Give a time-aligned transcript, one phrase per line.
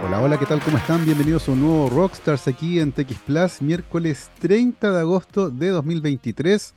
[0.00, 0.60] Hola, hola, ¿qué tal?
[0.62, 1.04] ¿Cómo están?
[1.04, 6.74] Bienvenidos a un nuevo Rockstars aquí en TX Plus, miércoles 30 de agosto de 2023.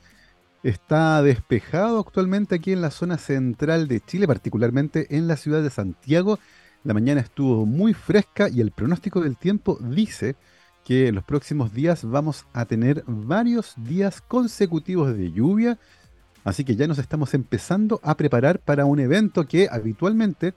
[0.62, 5.70] Está despejado actualmente aquí en la zona central de Chile, particularmente en la ciudad de
[5.70, 6.38] Santiago.
[6.84, 10.36] La mañana estuvo muy fresca y el pronóstico del tiempo dice
[10.84, 15.78] que en los próximos días vamos a tener varios días consecutivos de lluvia.
[16.44, 20.54] Así que ya nos estamos empezando a preparar para un evento que habitualmente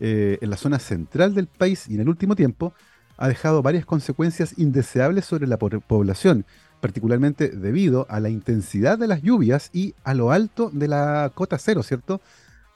[0.00, 2.72] eh, en la zona central del país y en el último tiempo
[3.18, 6.46] ha dejado varias consecuencias indeseables sobre la población,
[6.80, 11.58] particularmente debido a la intensidad de las lluvias y a lo alto de la cota
[11.58, 12.22] cero, ¿cierto?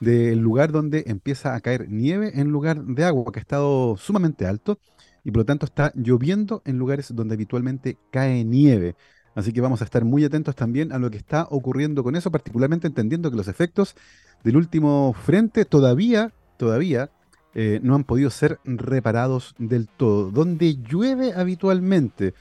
[0.01, 4.47] Del lugar donde empieza a caer nieve en lugar de agua, que ha estado sumamente
[4.47, 4.79] alto
[5.25, 8.97] y por lo tanto está lloviendo en lugares donde habitualmente cae nieve.
[9.35, 12.31] Así que vamos a estar muy atentos también a lo que está ocurriendo con eso,
[12.31, 13.97] particularmente entendiendo que los efectos
[14.45, 16.33] del último frente todavía
[16.65, 17.11] todavía
[17.55, 20.31] eh, no han podido ser reparados del todo.
[20.31, 22.33] Donde llueve habitualmente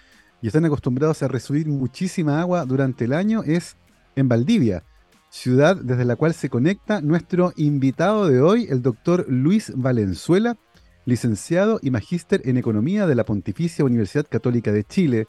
[0.42, 3.76] y están acostumbrados a recibir muchísima agua durante el año es
[4.16, 4.84] en Valdivia,
[5.30, 10.56] ciudad desde la cual se conecta nuestro invitado de hoy, el doctor Luis Valenzuela,
[11.04, 15.28] licenciado y magíster en Economía de la Pontificia Universidad Católica de Chile.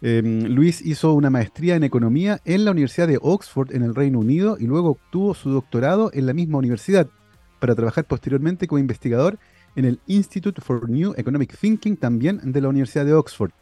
[0.00, 4.20] Em, Luis hizo una maestría en Economía en la Universidad de Oxford en el Reino
[4.20, 7.08] Unido y luego obtuvo su doctorado en la misma universidad
[7.62, 9.38] para trabajar posteriormente como investigador
[9.76, 13.52] en el Institute for New Economic Thinking, también de la Universidad de Oxford.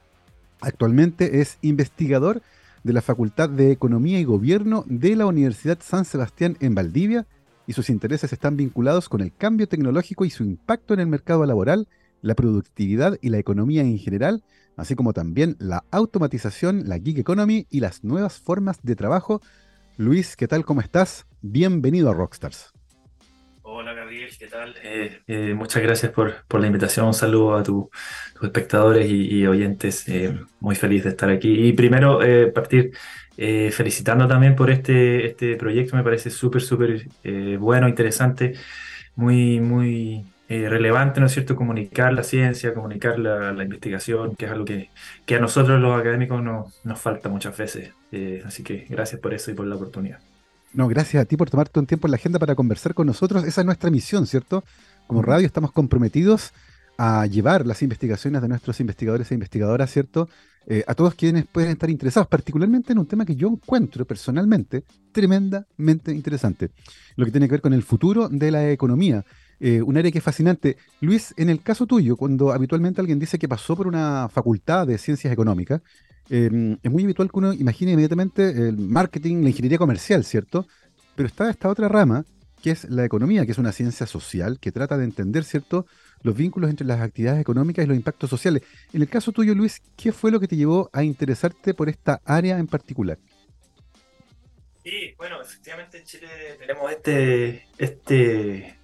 [0.62, 2.40] Actualmente es investigador
[2.82, 7.26] de la Facultad de Economía y Gobierno de la Universidad San Sebastián en Valdivia
[7.66, 11.44] y sus intereses están vinculados con el cambio tecnológico y su impacto en el mercado
[11.44, 11.86] laboral,
[12.22, 14.42] la productividad y la economía en general,
[14.78, 19.42] así como también la automatización, la gig economy y las nuevas formas de trabajo.
[19.98, 20.64] Luis, ¿qué tal?
[20.64, 21.26] ¿Cómo estás?
[21.42, 22.72] Bienvenido a Rockstars.
[23.72, 24.74] Hola Gabriel, ¿qué tal?
[24.82, 27.06] Eh, eh, muchas gracias por, la invitación.
[27.06, 27.86] Un saludo a tus
[28.42, 30.08] espectadores y, oyentes.
[30.08, 31.68] Eh, muy feliz de estar aquí.
[31.68, 32.18] Y primero
[32.52, 32.90] partir
[33.36, 35.96] felicitando también por este, este proyecto.
[35.96, 37.06] Me parece súper, súper
[37.60, 38.54] bueno, interesante,
[39.14, 41.54] muy, muy relevante, ¿no es cierto?
[41.54, 44.90] Comunicar la ciencia, comunicar la, investigación, que es algo que,
[45.24, 47.92] que, a nosotros los académicos nos falta muchas veces.
[48.44, 50.29] así que gracias por eso y por la oportunidad.
[50.72, 53.44] No, gracias a ti por tomarte un tiempo en la agenda para conversar con nosotros.
[53.44, 54.62] Esa es nuestra misión, ¿cierto?
[55.08, 56.52] Como radio estamos comprometidos
[56.96, 60.28] a llevar las investigaciones de nuestros investigadores e investigadoras, ¿cierto?
[60.66, 64.84] Eh, a todos quienes pueden estar interesados, particularmente en un tema que yo encuentro personalmente
[65.10, 66.70] tremendamente interesante,
[67.16, 69.24] lo que tiene que ver con el futuro de la economía.
[69.58, 70.76] Eh, un área que es fascinante.
[71.00, 74.98] Luis, en el caso tuyo, cuando habitualmente alguien dice que pasó por una facultad de
[74.98, 75.82] ciencias económicas,
[76.32, 80.64] Em, es muy habitual que uno imagine inmediatamente el marketing, la ingeniería comercial, ¿cierto?
[81.16, 82.24] Pero está esta otra rama,
[82.62, 85.86] que es la economía, que es una ciencia social que trata de entender, ¿cierto?,
[86.22, 88.62] los vínculos entre las actividades económicas y los impactos sociales.
[88.92, 92.20] En el caso tuyo, Luis, ¿qué fue lo que te llevó a interesarte por esta
[92.24, 93.18] área en particular?
[94.84, 98.79] Sí, bueno, efectivamente en Chile tenemos este, este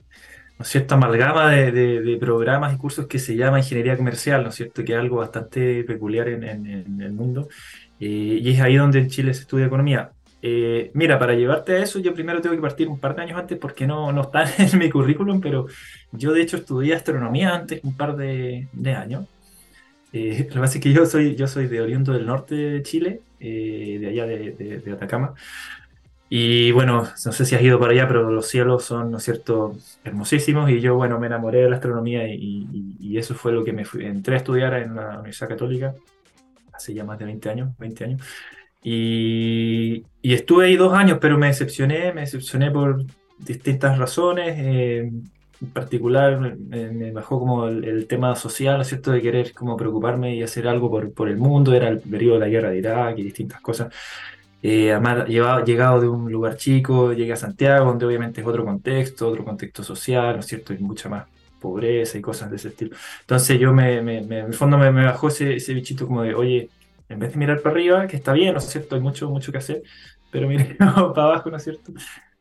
[0.58, 4.48] ¿no es cierto?, amalgama de, de, programas y cursos que se llama ingeniería comercial, ¿no
[4.48, 6.44] es cierto?, que es algo bastante peculiar en,
[7.00, 7.48] el mundo.
[8.00, 10.12] Eh, y es ahí donde en Chile se estudia economía.
[10.42, 13.38] Eh, mira, para llevarte a eso, yo primero tengo que partir un par de años
[13.38, 15.66] antes porque no, no está en mi currículum, pero
[16.12, 19.26] yo de hecho estudié astronomía antes un par de, de años.
[20.12, 22.82] Eh, lo que pasa es que yo soy, yo soy de oriundo del norte de
[22.82, 25.34] Chile, de allá de, de Atacama.
[26.28, 29.22] Y bueno, no sé si has ido para allá, pero los cielos son, ¿no es
[29.24, 30.70] cierto?, hermosísimos.
[30.70, 33.84] Y yo, bueno, me enamoré de la astronomía y, y, eso fue lo que me
[33.84, 34.04] fui.
[34.04, 35.94] Entré a estudiar en la Universidad Católica
[36.72, 38.22] hace ya más de 20 años, 20 años.
[38.82, 43.04] Y, y estuve ahí dos años, pero me decepcioné, me decepcioné por
[43.38, 44.54] distintas razones.
[44.58, 45.10] Eh,
[45.60, 50.34] en particular, me, bajó como el, tema social, ¿no es cierto?, de querer como preocuparme
[50.36, 51.72] y hacer algo por, por el mundo.
[51.72, 53.92] Era el periodo de la guerra de Irak y distintas cosas.
[54.68, 59.28] Eh, además, llegado de un lugar chico, llegué a Santiago, donde obviamente es otro contexto,
[59.28, 60.72] otro contexto social, ¿no es cierto?
[60.72, 61.26] Hay mucha más
[61.60, 62.96] pobreza y cosas de ese estilo.
[63.20, 66.68] Entonces yo me, me, en el fondo me, bajó ese, ese, bichito como de, oye,
[67.08, 68.96] en vez de mirar para arriba, que está bien, ¿no es cierto?
[68.96, 69.84] Hay mucho, mucho que hacer,
[70.32, 71.92] pero mire para abajo, ¿no es cierto?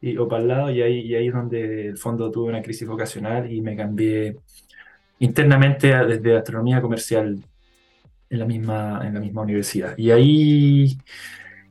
[0.01, 2.63] Y, o para el lado, y ahí, y ahí es donde el fondo tuve una
[2.63, 4.35] crisis vocacional y me cambié
[5.19, 7.37] internamente desde astronomía comercial
[8.31, 9.95] en la misma, en la misma universidad.
[9.95, 10.97] Y ahí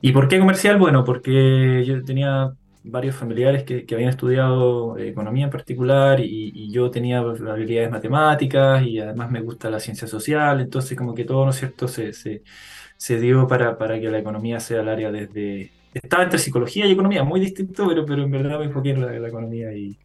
[0.06, 0.76] ¿Y por qué comercial?
[0.76, 2.52] Bueno, porque yo tenía
[2.82, 9.30] varios familiares que, habían estudiado economía en particular y, yo tenía habilidades matemáticas y además
[9.30, 13.46] me gusta la ciencia social, entonces como que todo, ¿no es cierto?, se, se, dio
[13.46, 15.70] para, para, que la economía sea el área desde...
[15.94, 19.26] Estaba entre psicología y economía, muy distinto, pero, pero en verdad me enfoqué en la,
[19.26, 19.98] economía y,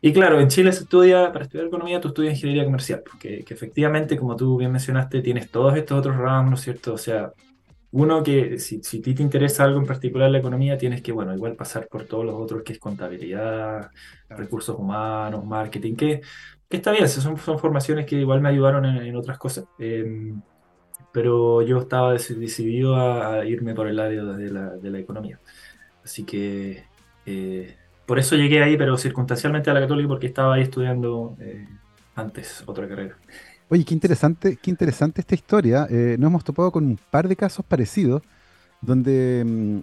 [0.00, 3.54] Y claro, en Chile se estudia, para estudiar economía, tú estudias ingeniería comercial, porque que
[3.54, 6.94] efectivamente, como tú bien mencionaste, tienes todos estos otros ramos, ¿no es cierto?
[6.94, 7.32] O sea,
[7.96, 11.12] uno que si, si a ti te interesa algo en particular la economía, tienes que,
[11.12, 13.90] bueno, igual pasar por todos los otros, que es contabilidad,
[14.28, 16.20] recursos humanos, marketing, que,
[16.68, 19.64] que está bien, son, son formaciones que igual me ayudaron en, otras cosas.
[19.78, 20.42] Em,
[21.10, 25.40] pero yo estaba decidido a, irme por el área de la, de la economía.
[26.04, 26.84] Así que
[27.24, 31.66] eh, por eso llegué ahí, pero circunstancialmente a la católica porque estaba ahí estudiando eh,
[32.14, 33.16] antes otra carrera.
[33.68, 35.88] Oye, qué interesante, qué interesante esta historia.
[35.90, 38.22] Eh, nos hemos topado con un par de casos parecidos,
[38.80, 39.78] donde mm,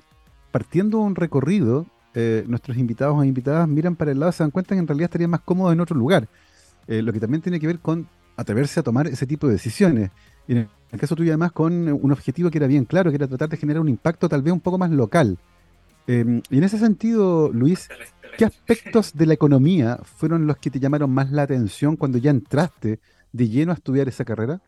[0.51, 4.51] partiendo un recorrido, eh, nuestros invitados o invitadas miran para el lado y se dan
[4.51, 6.29] cuenta que en realidad estarían más cómodos en otro lugar.
[6.87, 8.07] Eh, lo que también tiene que ver con
[8.37, 10.11] atreverse a tomar ese tipo de decisiones.
[10.47, 13.27] Y en el caso tuyo, además, con un objetivo que era bien claro, que era
[13.27, 15.37] tratar de generar un impacto tal vez un poco más local.
[16.07, 17.89] Em, y en ese sentido, Luis,
[18.37, 22.31] ¿qué aspectos de la economía fueron los que te llamaron más la atención cuando ya
[22.31, 22.99] entraste
[23.33, 24.61] de lleno a estudiar esa carrera?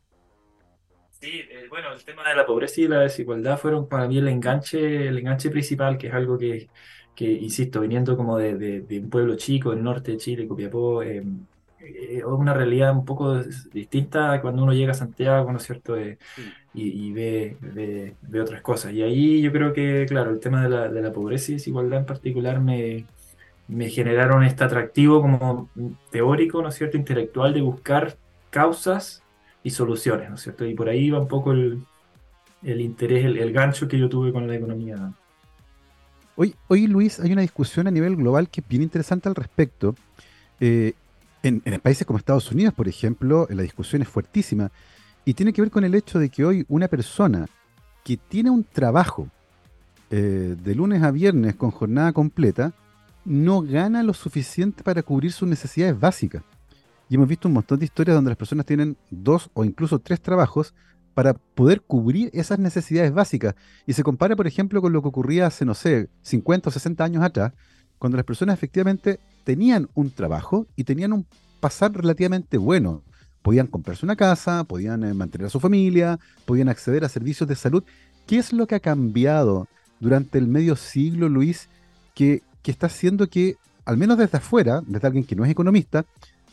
[1.21, 4.27] Sí, eh, bueno, el tema de la pobreza y la desigualdad fueron para mí el
[4.27, 6.67] enganche, el enganche principal, que es algo que,
[7.15, 11.23] que insisto, viniendo como de, de, un pueblo chico del norte de Chile, Copiapó, eh,
[11.79, 13.41] eh, es una realidad un poco
[13.71, 15.97] distinta cuando uno llega a Santiago, ¿no es cierto?
[15.99, 16.17] y,
[16.73, 18.91] y ve, ve, ve, otras cosas.
[18.93, 21.99] Y ahí yo creo que, claro, el tema de la, de la pobreza y desigualdad
[21.99, 23.05] en particular me,
[23.67, 25.69] me generaron este atractivo como
[26.11, 28.17] teórico, ¿no es cierto?, intelectual de buscar
[28.55, 29.21] causas
[29.63, 30.65] y soluciones, ¿no es cierto?
[30.65, 31.83] Y por ahí va un poco el,
[32.63, 35.11] interés, el, gancho que yo tuve con la economía.
[36.37, 39.93] Hoy, hoy, Luis, hay una discusión a nivel global que es bien interesante al respecto.
[40.61, 40.93] Eh,
[41.43, 44.71] en, países como Estados Unidos, por ejemplo, la discusión es fuertísima
[45.25, 47.47] y tiene que ver con el hecho de que hoy una persona
[48.05, 49.27] que tiene un trabajo
[50.11, 52.71] eh, de lunes a viernes con jornada completa
[53.25, 56.41] no gana lo suficiente para cubrir sus necesidades básicas.
[57.09, 60.21] Y hemos visto un montón de historias donde las personas tienen dos o incluso tres
[60.21, 60.73] trabajos
[61.13, 63.55] para poder cubrir esas necesidades básicas.
[63.87, 67.03] Y se compara, por ejemplo, con lo que ocurría hace, no sé, 50 o 60
[67.03, 67.53] años atrás,
[67.97, 71.25] cuando las personas efectivamente tenían un trabajo y tenían un
[71.59, 73.01] pasar relativamente bueno.
[73.41, 77.55] Podían comprarse una casa, podían eh, mantener a su familia, podían acceder a servicios de
[77.55, 77.83] salud.
[78.27, 79.67] ¿Qué es lo que ha cambiado
[79.99, 81.69] durante el medio siglo, Luis,
[82.13, 83.55] que, que está haciendo que,
[83.85, 86.05] al menos desde afuera, desde alguien que no es economista,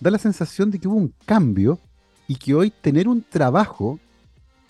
[0.02, 1.78] da la sensación de que hubo un cambio
[2.26, 4.00] y que hoy tener un trabajo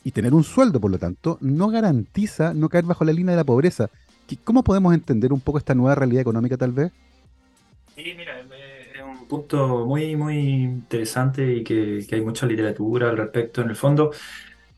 [0.05, 3.39] y tener un sueldo, por lo tanto, no garantiza no caer bajo la línea de
[3.39, 3.89] la pobreza.
[4.45, 6.93] ¿Cómo podemos entender un poco esta nueva realidad económica tal vez?
[7.95, 13.63] Sí, mira, es un punto muy, muy interesante y que, hay mucha literatura al respecto.
[13.63, 14.11] En el fondo,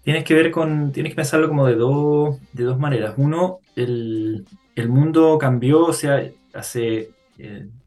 [0.02, 3.14] tienes que ver con, tienes que pensarlo como de, dos de dos maneras.
[3.16, 7.10] Uno, el, el mundo cambió, o sea, hace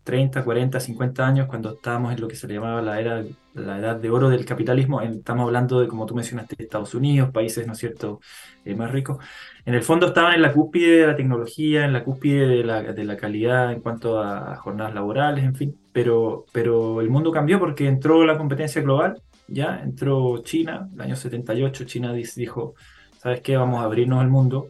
[0.07, 3.25] 30, 40, 50 años, cuando estábamos en lo que se le llamaba la era,
[3.55, 7.67] la edad de oro del capitalismo, estamos hablando de, como tú mencionaste, Estados Unidos, países,
[7.67, 8.21] ¿no es cierto?,
[8.63, 9.17] eh, más ricos.
[9.65, 12.83] En el fondo estaban en la cúspide de la tecnología, en la cúspide de la,
[12.83, 17.59] de la calidad en cuanto a jornadas laborales, en fin, pero, pero el mundo cambió
[17.59, 22.75] porque entró la competencia global, ya entró China, el año 78, China dijo,
[23.17, 23.57] ¿sabes qué?
[23.57, 24.69] Vamos a abrirnos al mundo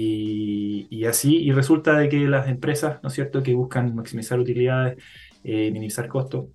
[0.00, 5.02] y, así, y resulta de que las empresas, ¿no es cierto?, que buscan maximizar utilidades,
[5.42, 6.46] eh, minimizar costos,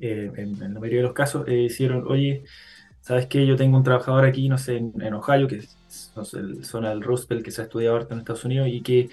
[0.00, 2.44] eh, en, la mayoría de los casos, eh, hicieron, oye,
[3.00, 3.46] ¿sabes qué?
[3.46, 6.90] Yo tengo un trabajador aquí, no sé, en, Ohio, que es no sé, la zona
[6.90, 9.08] del Roosevelt que se ha estudiado ahora en Estados Unidos y que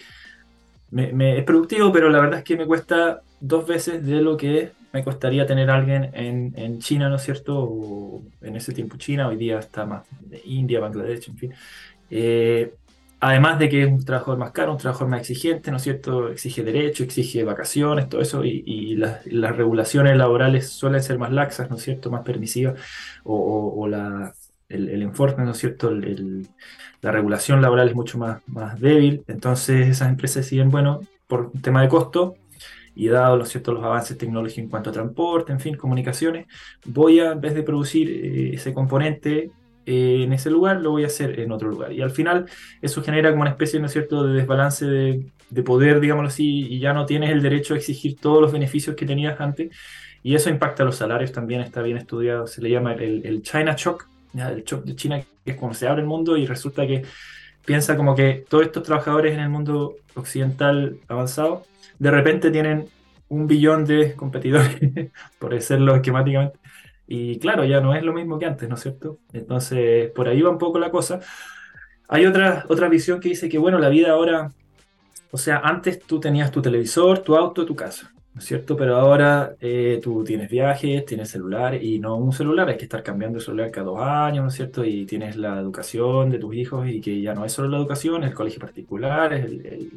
[0.92, 4.72] me, es productivo, pero la verdad es que me cuesta dos veces de lo que
[4.92, 7.58] me costaría tener a alguien en, en China, ¿no es cierto?
[7.58, 11.54] O en ese tiempo China, hoy día está más de India, Bangladesh, en fin.
[13.28, 16.30] Además de que es un trabajador más caro, un trabajador más exigente, ¿no es cierto?
[16.30, 21.78] Exige derecho, exige vacaciones, todo eso, y, las, regulaciones laborales suelen ser más laxas, ¿no
[21.78, 22.12] es cierto?
[22.12, 22.80] Más permisivas,
[23.24, 23.88] o,
[24.70, 25.90] el, enfoque, ¿no es cierto?
[27.02, 28.44] la regulación laboral es mucho más,
[28.80, 32.36] débil, entonces esas empresas deciden, bueno, por tema de costo,
[32.94, 33.74] y dado ¿no cierto?
[33.74, 36.46] los avances tecnológicos en cuanto a transporte, en fin, comunicaciones,
[36.86, 39.50] voy a, en vez de producir eh, ese componente
[39.86, 41.92] eh, en ese lugar, lo voy a hacer en otro lugar.
[41.92, 42.46] Y al final
[42.82, 46.80] eso genera como una especie, ¿no es cierto?, de desbalance de, poder, digámoslo así, y
[46.80, 49.76] ya no tienes el derecho a exigir todos los beneficios que tenías antes.
[50.24, 54.10] Y eso impacta los salarios también, está bien estudiado, se le llama el, China Shock,
[54.34, 57.04] el shock de China, que es cuando se abre el mundo y resulta que
[57.64, 61.64] piensa como que todos estos trabajadores en el mundo occidental avanzado,
[62.00, 62.88] de repente tienen
[63.28, 64.80] un billón de competidores,
[65.40, 66.60] por decirlo esquemáticamente,
[67.08, 69.20] y claro, ya no es lo mismo que antes, ¿no es cierto?
[69.34, 71.20] Entonces, por ahí va un poco la cosa.
[72.08, 74.52] Hay otra, otra visión que dice que, bueno, la vida ahora,
[75.32, 78.12] o sea, antes tú tenías tu televisor, tu auto, tu casa.
[78.36, 78.76] ¿no es cierto?
[78.76, 83.02] Pero ahora eh, tú tienes viajes, tienes celular y no un celular, hay que estar
[83.02, 84.84] cambiando el celular cada dos años, ¿no es cierto?
[84.84, 88.26] Y tienes la educación de tus hijos y que ya no es solo la educación,
[88.26, 89.90] el colegio particular, es el,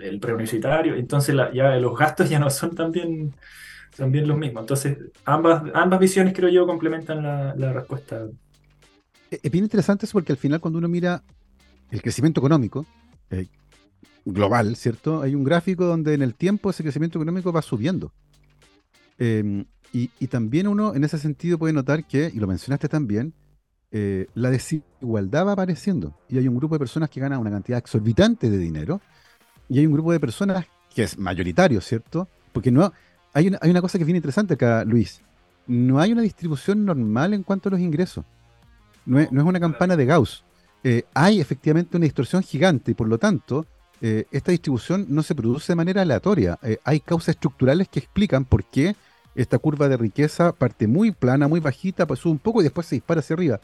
[0.00, 3.34] el, preuniversitario, entonces ya los gastos ya no son también,
[3.96, 4.62] también los mismos.
[4.62, 8.26] Entonces ambas, ambas visiones creo yo complementan la, la respuesta.
[9.30, 11.22] Es bien interesante eso porque al final cuando uno mira
[11.90, 12.86] el crecimiento económico,
[13.30, 13.46] eh,
[14.24, 15.22] global, ¿cierto?
[15.22, 18.12] Hay un gráfico donde en el tiempo ese crecimiento económico va subiendo.
[19.18, 23.34] Em, y, también uno en ese sentido puede notar que, y lo mencionaste también,
[23.90, 26.16] eh, la desigualdad va apareciendo.
[26.28, 29.00] Y hay un grupo de personas que ganan una cantidad exorbitante de dinero.
[29.68, 32.28] Y hay un grupo de personas que es mayoritario, ¿cierto?
[32.52, 32.92] Porque no
[33.32, 35.20] hay una, hay una cosa que es bien interesante acá, Luis.
[35.66, 38.24] No hay una distribución normal en cuanto a los ingresos.
[39.06, 40.44] No es, no es una campana de Gauss.
[40.82, 43.66] Eh, hay efectivamente una distorsión gigante y por lo tanto
[44.00, 46.58] eh, esta distribución no se produce de manera aleatoria.
[46.62, 48.96] Eh, hay causas estructurales que explican por qué
[49.34, 52.86] esta curva de riqueza parte muy plana, muy bajita, pues sube un poco y después
[52.86, 53.60] se dispara hacia arriba.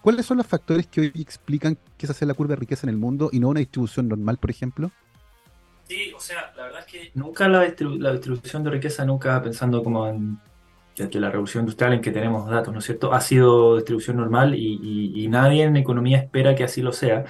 [0.00, 2.90] ¿Cuáles son los factores que hoy explican que esa sea la curva de riqueza en
[2.90, 4.90] el mundo y no una distribución normal, por ejemplo?
[5.90, 10.06] Sí, o sea, la verdad es que nunca la, distribución de riqueza, nunca pensando como
[10.06, 10.38] en
[10.94, 13.12] que la revolución industrial en que tenemos datos, ¿no es cierto?
[13.12, 17.24] Ha sido distribución normal y, nadie en economía espera que así lo sea.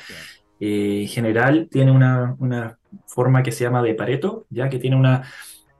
[0.60, 2.76] Eh, en general tiene una,
[3.06, 5.22] forma que se llama de Pareto, ya que tiene una,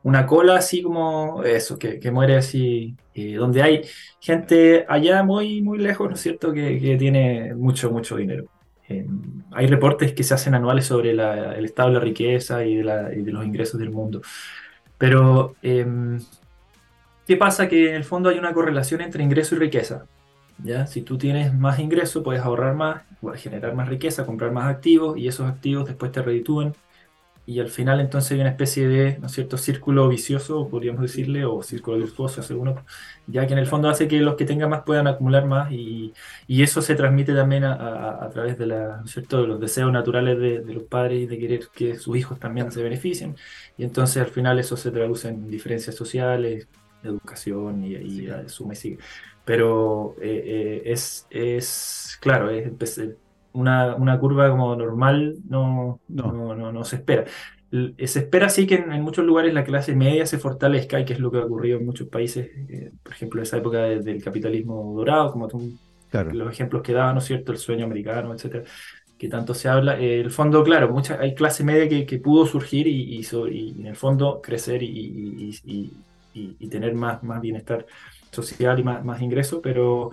[0.03, 3.83] una cola así como eso, que, muere así, eh, donde hay
[4.21, 8.47] gente allá muy, muy lejos, ¿no es cierto?, que, tiene mucho, mucho dinero.
[8.91, 9.07] Eh,
[9.53, 13.47] hay reportes que se hacen anuales sobre el estado de la riqueza y de, los
[13.47, 14.21] ingresos del mundo.
[14.99, 16.21] Pero, em,
[17.27, 17.69] ¿qué pasa?
[17.69, 20.07] Que en el fondo hay una correlación entre ingreso y riqueza.
[20.63, 20.87] ¿ya?
[20.87, 23.03] Si tú tienes más ingreso, puedes ahorrar más,
[23.37, 26.75] generar más riqueza, comprar más activos y esos activos después te reditúen.
[27.47, 31.45] Y al final entonces hay una especie de, ¿no es cierto?, círculo vicioso, podríamos decirle,
[31.45, 32.77] o círculo virtuoso, según
[33.27, 36.13] ya que en el fondo hace que los que tengan más puedan acumular más y,
[36.47, 40.39] y eso se transmite también a, a, través de, la, cierto?, de los deseos naturales
[40.39, 43.37] de, de, los padres y de querer que sus hijos también se beneficien.
[43.77, 46.69] Y entonces al final eso se traduce en diferencias sociales,
[47.03, 48.99] educación y, y suma y sigue.
[49.45, 52.71] Pero eh, eh, es, es, claro, es,
[53.53, 56.33] una, una, curva como normal no, no.
[56.55, 57.25] no, no, se espera.
[57.71, 61.21] Se espera sí que en, muchos lugares la clase media se fortalezca, y que es
[61.21, 65.33] lo que ha ocurrido en muchos países, eh, por ejemplo, esa época del capitalismo dorado,
[65.33, 65.79] como tú,
[66.33, 68.65] los ejemplos que daba, ¿no es cierto?, el sueño americano, etcétera,
[69.17, 69.99] que tanto se habla.
[69.99, 73.87] el fondo, claro, mucha, hay clase media que, que pudo surgir y, y, y, en
[73.87, 75.51] el fondo crecer y,
[76.35, 77.87] y tener más, más bienestar
[78.31, 80.11] social y más, más ingresos, pero,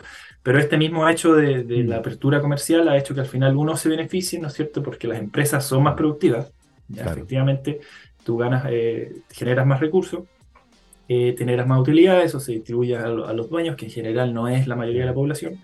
[0.47, 1.99] pero este mismo hecho de, de, la mm.
[1.99, 4.81] apertura comercial ha hecho que al final uno se beneficie, ¿no es cierto?
[4.81, 6.53] Porque las empresas son más productivas,
[6.89, 7.81] efectivamente,
[8.23, 10.23] tú ganas, eh, generas más recursos,
[11.09, 14.67] eh, generas más utilidades, eso se distribuye a, los dueños, que en general no es
[14.67, 15.59] la mayoría de la población,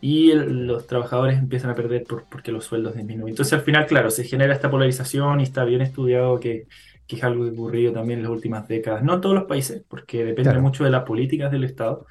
[0.00, 3.30] y los trabajadores empiezan a perder por, porque los sueldos disminuyen.
[3.30, 6.68] Entonces al final, claro, se genera esta polarización y está bien estudiado que
[7.08, 9.02] que es algo que ha ocurrido también en las últimas décadas.
[9.02, 12.06] No en todos los países, porque depende mucho de las políticas del Estado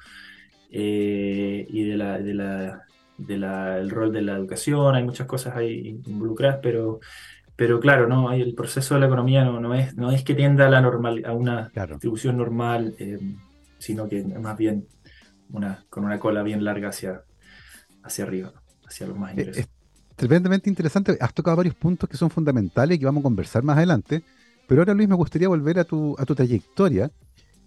[0.72, 2.82] eh, y de la, de la,
[3.18, 4.94] de la, el rol de la educación.
[4.94, 7.00] Hay muchas cosas ahí involucradas, pero,
[7.54, 10.66] pero claro, no, el proceso de la economía no, no, es, no es que tienda
[10.66, 13.18] a, la normal, a una distribución normal, eh,
[13.78, 14.86] sino que más bien
[15.50, 17.22] una, con una cola bien larga hacia,
[18.02, 18.52] hacia arriba,
[18.86, 19.58] hacia los más eh, ingresos.
[19.58, 19.68] Es
[20.16, 21.16] tremendamente interesante.
[21.20, 24.22] Has tocado varios puntos que son fundamentales y que vamos a conversar más adelante.
[24.66, 27.10] Pero ahora, Luis, me gustaría volver a tu, a tu trayectoria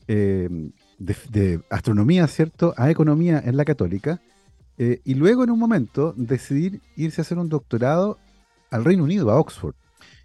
[0.07, 0.50] eh,
[0.97, 4.21] de, astronomía, ¿cierto?, a economía en la católica,
[4.77, 8.17] eh, y luego en un momento decidir irse a hacer un doctorado
[8.71, 9.75] al Reino Unido, a Oxford.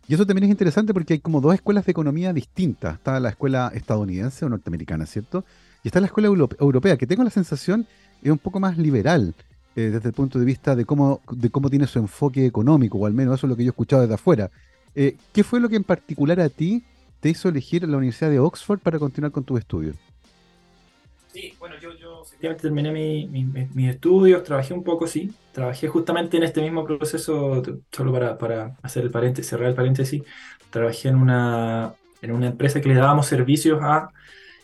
[0.08, 2.94] Y eso también es interesante porque hay como dos escuelas de economía distintas.
[2.94, 5.44] Está la escuela estadounidense o norteamericana, ¿cierto?
[5.84, 7.86] Y está la escuela europea, que tengo la sensación
[8.22, 9.34] es un poco más liberal
[9.76, 13.06] eh, desde el punto de vista de cómo, de cómo tiene su enfoque económico, o
[13.06, 14.50] al menos eso es lo que yo he escuchado desde afuera.
[14.94, 16.82] Eh, ¿Qué fue lo que en particular a ti
[17.20, 19.96] te hizo elegir la Universidad de Oxford para continuar con tus estudios?
[21.32, 25.32] Sí, bueno, yo, yo terminé mis estudios, trabajé un poco, sí.
[25.52, 27.62] Trabajé justamente en este mismo proceso,
[27.92, 30.22] solo para, para hacer el paréntesis, cerrar el paréntesis.
[30.70, 34.10] Trabajé en una, en una empresa que le dábamos servicios a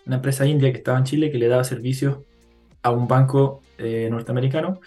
[0.07, 2.19] una empresa india que estaba en Chile, que le daba servicios
[2.83, 4.81] a un banco eh, norteamericano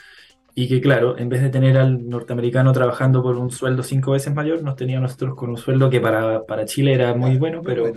[0.61, 4.33] y que claro, en vez de tener al norteamericano trabajando por un sueldo cinco veces
[4.33, 7.87] mayor, nos tenía nosotros con un sueldo que para, para Chile era muy bueno, pero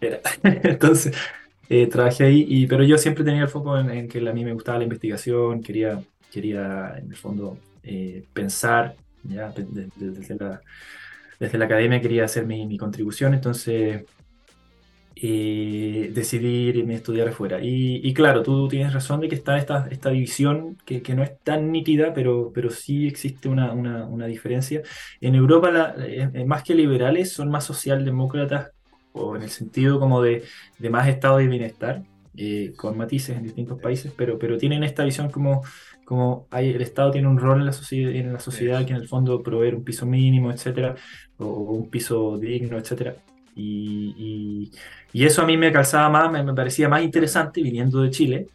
[0.00, 0.20] era.
[0.44, 1.12] Entonces,
[1.68, 4.52] eh, trabajé ahí, y, pero yo siempre tenía el foco en, que a mí me
[4.52, 8.94] gustaba la investigación, quería, quería en el fondo eh, pensar,
[9.24, 10.60] ya desde, la,
[11.40, 14.04] desde la academia quería hacer mi, mi contribución, entonces
[15.26, 17.58] eh, irme a estudiar afuera.
[17.62, 21.72] Y, claro, tú tienes razón de que está esta, esta división que, no es tan
[21.72, 24.82] nítida, pero, pero sí existe una, una, diferencia.
[25.20, 28.72] En Europa, la, eh, más que liberales, son más socialdemócratas,
[29.12, 30.42] o en el sentido como de,
[30.78, 32.02] de más estado de bienestar,
[32.36, 35.62] eh, con matices en distintos países, pero, pero tienen esta visión como,
[36.04, 38.98] como hay, el Estado tiene un rol en la, sociedad, en la sociedad que en
[38.98, 40.96] el fondo proveer un piso mínimo, etcétera,
[41.38, 43.16] o, un piso digno, etcétera.
[43.56, 44.70] Y,
[45.12, 48.48] y, eso a mí me calzaba más, me, parecía más interesante viniendo de Chile,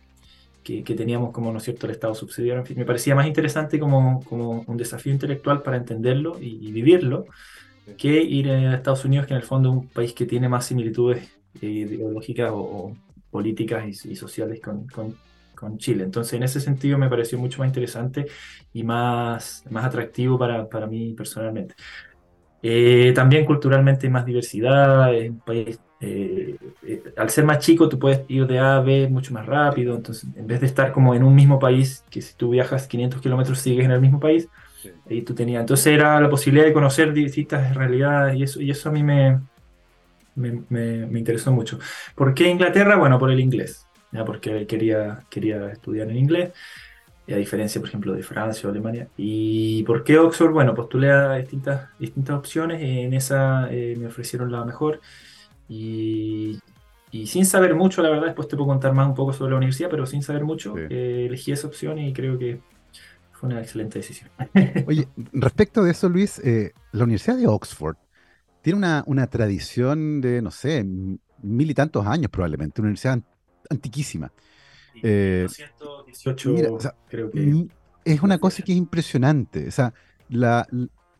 [0.64, 3.26] que, que, teníamos como, ¿no es cierto?, el Estado subsidiario, en fin, me parecía más
[3.26, 7.26] interesante como, como un desafío intelectual para entenderlo y, vivirlo,
[7.98, 10.66] que ir a Estados Unidos, que en el fondo es un país que tiene más
[10.66, 12.96] similitudes eh, ideológicas o,
[13.32, 15.16] políticas y, sociales con, con,
[15.56, 16.04] con, Chile.
[16.04, 18.26] Entonces, en ese sentido me pareció mucho más interesante
[18.74, 21.76] y más, más atractivo para, para mí personalmente.
[22.62, 27.88] Eh, también culturalmente hay más diversidad, es un país, eh, eh, al ser más chico
[27.88, 30.92] tú puedes ir de A a B mucho más rápido, entonces en vez de estar
[30.92, 34.20] como en un mismo país, que si tú viajas 500 kilómetros sigues en el mismo
[34.20, 34.50] país,
[35.10, 38.90] ahí tú tenías, entonces era la posibilidad de conocer distintas realidades y eso, y eso
[38.90, 39.40] a mí me,
[40.36, 41.80] me, me, interesó mucho.
[42.16, 42.98] ¿Por qué Inglaterra?
[42.98, 44.26] Bueno, por el inglés, ¿ya?
[44.26, 46.52] porque quería, quería estudiar en inglés,
[47.34, 49.08] a diferencia, por ejemplo, de Francia o Alemania.
[49.18, 50.52] ¿Y por qué Oxford?
[50.52, 55.00] Bueno, postulé a distintas, distintas opciones, en esa eh, me ofrecieron la mejor.
[55.68, 56.60] Y,
[57.12, 59.58] y, sin saber mucho, la verdad, después te puedo contar más un poco sobre la
[59.58, 62.62] universidad, pero sin saber mucho, eh, elegí esa opción y creo que
[63.32, 64.30] fue una excelente decisión.
[64.88, 67.96] Oye, respecto de eso, Luis, eh, la Universidad de Oxford
[68.62, 73.22] tiene una, una, tradición de, no sé, mil y tantos años probablemente, una universidad
[73.70, 74.32] antiquísima.
[75.02, 75.48] Eh,
[77.10, 77.68] creo que...
[78.06, 79.68] Es una cosa que es impresionante.
[79.68, 79.94] O sea,
[80.30, 80.68] la,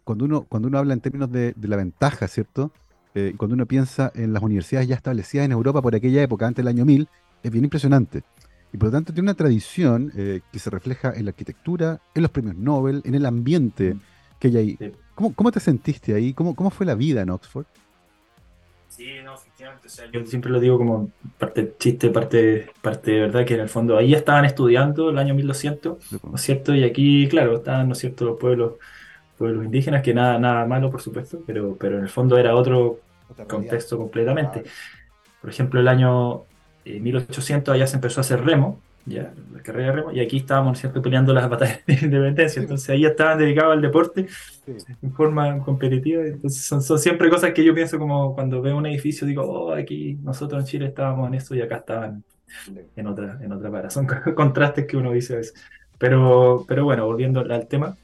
[0.04, 2.72] cuando, uno, cuando uno habla en términos de, la ventaja, ¿cierto?
[3.14, 6.64] Eh, cuando uno piensa en las universidades ya establecidas en Europa por aquella época, antes
[6.64, 7.08] del año 1000,
[7.44, 8.24] es bien impresionante.
[8.72, 12.22] Y por lo tanto tiene una tradición eh, que se refleja en la arquitectura, en
[12.22, 14.00] los premios Nobel, en el ambiente mm.
[14.40, 14.94] que hay ahí.
[15.16, 16.34] ¿Cómo, te sentiste ahí?
[16.34, 17.66] ¿Cómo, ¿Cómo fue la vida en Oxford?
[19.00, 19.88] Sí, no, efectivamente.
[19.88, 23.62] O sea, yo siempre lo digo como parte chiste, parte, parte de verdad, que en
[23.62, 26.76] el fondo ahí estaban estudiando el año 1200, ¿no es cierto?
[26.76, 28.74] Y aquí, claro, estaban, ¿no es cierto?, los pueblos,
[29.38, 33.00] pueblos indígenas, que nada, nada malo, por supuesto, pero, pero en el fondo era otro
[33.48, 34.64] contexto completamente.
[35.40, 36.44] Por ejemplo, el año
[36.84, 40.38] 1800 eh, allá se empezó a hacer remo, ya, la carrera de remo, y aquí
[40.38, 44.28] estábamos siempre peleando las batallas de independencia, entonces ahí estaban dedicados al deporte
[45.02, 48.86] en forma competitiva, entonces son, son, siempre cosas que yo pienso como cuando veo un
[48.86, 52.24] edificio, digo, oh, aquí nosotros en Chile estábamos en esto y acá estaban
[52.96, 55.56] en otra, en otra para, son contrastes que uno dice a veces,
[55.98, 57.98] pero, pero bueno, volviendo al tema,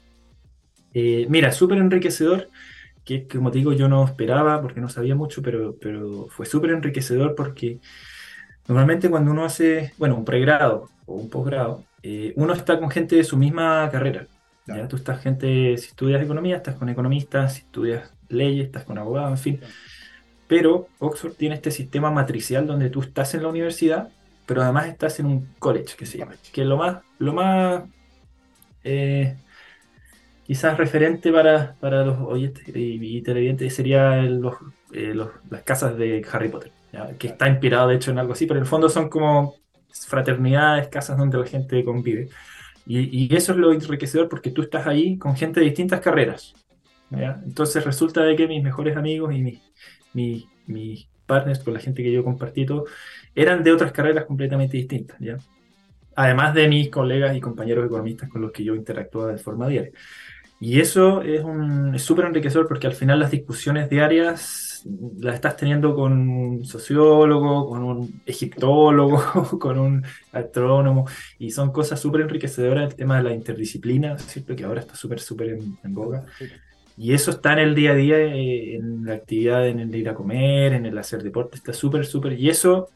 [0.92, 2.48] eh, mira, súper enriquecedor,
[3.04, 6.70] que como te digo, yo no esperaba porque no sabía mucho, pero, pero fue súper
[6.70, 7.78] enriquecedor porque
[8.68, 13.16] Normalmente cuando uno hace, bueno, un pregrado o un posgrado, eh, uno está con gente
[13.16, 14.26] de su misma carrera.
[14.66, 14.86] ¿ya?
[14.88, 19.32] Tú estás gente, si estudias economía, estás con economistas, si estudias leyes, estás con abogados,
[19.32, 19.60] en fin.
[20.48, 24.10] Pero Oxford tiene este sistema matricial donde tú estás en la universidad,
[24.46, 27.84] pero además estás en un college, que se llama, que es lo más, lo más
[28.84, 29.36] eh,
[30.44, 36.72] quizás referente para, para los oyentes y, televidentes sería eh, las casas de Harry Potter
[37.18, 39.56] que está inspirado de hecho en algo así, pero en el fondo son como
[40.06, 42.28] fraternidades, casas donde la gente convive.
[42.86, 46.54] Y, eso es lo enriquecedor porque tú estás ahí con gente de distintas carreras.
[47.10, 49.42] Entonces resulta de que mis mejores amigos y
[50.12, 52.84] mis, mis, partners, con la gente que yo compartí todo,
[53.34, 55.16] eran de otras carreras completamente distintas.
[55.18, 55.38] ¿ya?
[56.14, 59.92] Además de mis colegas y compañeros economistas con los que yo interactuaba de forma diaria.
[60.60, 61.42] Y eso es
[62.02, 64.65] súper enriquecedor porque al final las discusiones diarias
[65.18, 69.18] las estás teniendo con un sociólogo, con un egiptólogo,
[69.60, 71.06] con un astrónomo,
[71.38, 74.54] y son cosas súper enriquecedoras el tema de la interdisciplina, ¿cierto?
[74.54, 76.24] que ahora está súper, súper en, boga.
[76.96, 80.08] Y eso está en el día a día, eh, en la actividad, en el ir
[80.08, 82.38] a comer, en el hacer deporte, está súper, súper.
[82.38, 82.88] Y eso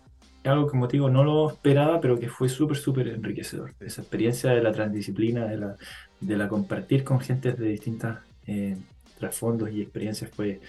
[0.43, 3.75] es algo que, como digo, no lo esperaba, pero que fue súper, súper enriquecedor.
[3.81, 5.77] Esa experiencia de la transdisciplina, de la,
[6.21, 8.77] de la compartir con gente de distintas eh,
[9.19, 10.61] trasfondos y experiencias fue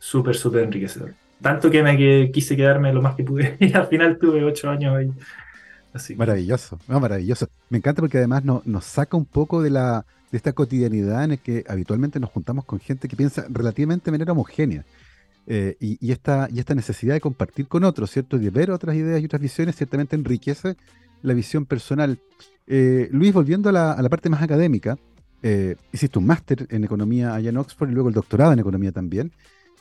[0.00, 1.14] súper, súper enriquecedor.
[1.40, 4.96] Tanto que me quise quedarme lo más que pude y al final tuve ocho años
[4.96, 5.12] ahí.
[5.92, 6.14] Así.
[6.14, 7.48] Maravilloso, maravilloso.
[7.68, 11.36] Me encanta porque además nos saca un poco de, la, de esta cotidianidad en la
[11.36, 14.84] que habitualmente nos juntamos con gente que piensa relativamente de manera homogénea.
[15.46, 18.38] Eh, y, esta, y esta necesidad de compartir con otros, ¿cierto?
[18.38, 20.76] De ver otras ideas y otras visiones, ciertamente enriquece
[21.22, 22.20] la visión personal.
[22.68, 24.96] Eh, Luis, volviendo a la, parte más académica,
[25.42, 28.92] eh, hiciste un máster en economía allá en Oxford y luego el doctorado en economía
[28.92, 29.32] también.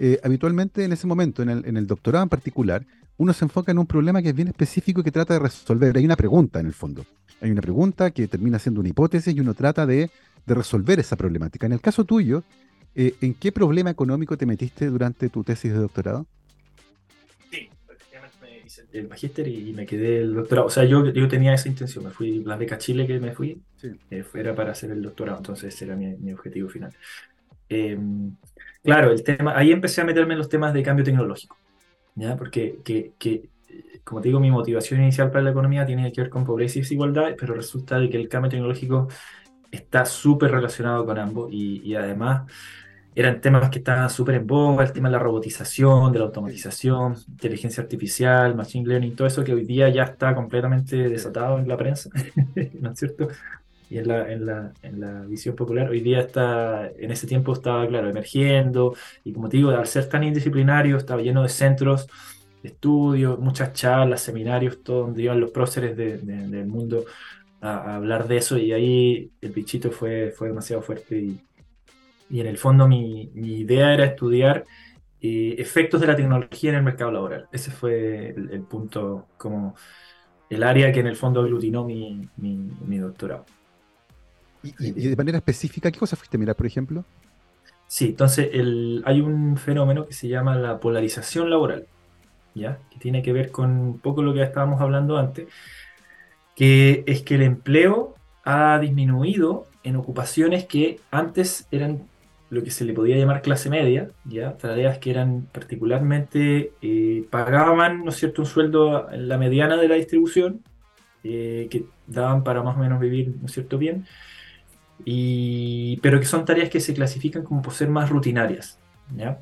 [0.02, 2.86] Eh, habitualmente en ese momento, en el, doctorado en particular,
[3.18, 5.98] uno se enfoca en un problema que es bien específico y que trata de resolver.
[5.98, 7.06] Hay una pregunta en el fondo.
[7.42, 10.10] Hay una pregunta que termina siendo una hipótesis y uno trata de,
[10.48, 11.68] resolver esa problemática.
[11.68, 12.44] En el caso tuyo,
[12.96, 16.26] eh, ¿en qué problema económico te metiste durante tu tesis de doctorado?
[17.52, 20.66] Sí, efectivamente me hice el magíster y me quedé el doctorado.
[20.66, 22.06] O sea, yo, yo tenía esa intención.
[22.06, 23.90] Me fui, la beca Chile que me fui, sí.
[24.10, 25.38] Eh, era para hacer el doctorado.
[25.38, 26.96] Entonces, ese era mi, objetivo final.
[27.68, 28.36] Em,
[28.84, 31.58] claro, el tema, ahí empecé a meterme en los temas de cambio tecnológico.
[32.16, 32.36] ¿ya?
[32.36, 33.50] Porque, que, que,
[34.04, 36.82] como te digo, mi motivación inicial para la economía tiene que ver con pobreza y
[36.82, 39.08] desigualdad, pero resulta de que el cambio tecnológico
[39.72, 42.52] está súper relacionado con ambos y, y, además
[43.16, 47.16] eran temas que estaban súper en boga, el tema de la robotización, de la automatización,
[47.28, 51.76] inteligencia artificial, machine learning, todo eso que hoy día ya está completamente desatado en la
[51.76, 52.10] prensa,
[52.80, 53.28] ¿no es cierto?
[53.90, 57.54] Y en la, en, la, en la visión popular, hoy día está, en ese tiempo
[57.54, 62.08] estaba, claro, emergiendo, y como te digo, al ser tan indisciplinario, estaba lleno de centros
[62.62, 67.06] de estudio, muchas charlas, seminarios, todo donde iban los próceres del mundo
[67.62, 71.18] a, hablar de eso, y ahí el bichito fue, fue demasiado fuerte.
[71.18, 71.40] Y,
[72.30, 74.66] y en el fondo mi, mi idea era estudiar
[75.22, 77.48] eh, efectos de la tecnología en el mercado laboral.
[77.52, 79.76] Ese fue el, punto, como
[80.50, 83.46] el área que en el fondo aglutinó mi, mi, mi doctorado.
[84.64, 87.06] ¿Y, de manera específica, qué cosas fuiste a mirar, por ejemplo?
[87.88, 91.86] Sí, entonces el, hay un fenómeno que se llama la polarización laboral,
[92.54, 92.78] ¿ya?
[92.92, 95.48] que tiene que ver con un poco lo que estábamos hablando antes,
[96.56, 102.08] que es que el empleo ha disminuido en ocupaciones que antes eran
[102.50, 104.58] lo que se le podía llamar clase media, ¿ya?
[104.58, 108.42] tareas que eran particularmente, eh, pagaban ¿no es cierto?
[108.42, 110.62] un sueldo en la mediana de la distribución,
[111.24, 113.78] eh, que daban para más o menos vivir ¿no es cierto?
[113.78, 114.06] bien,
[115.06, 118.80] y, pero que son tareas que se clasifican como por ser más rutinarias.
[119.16, 119.40] ¿ya?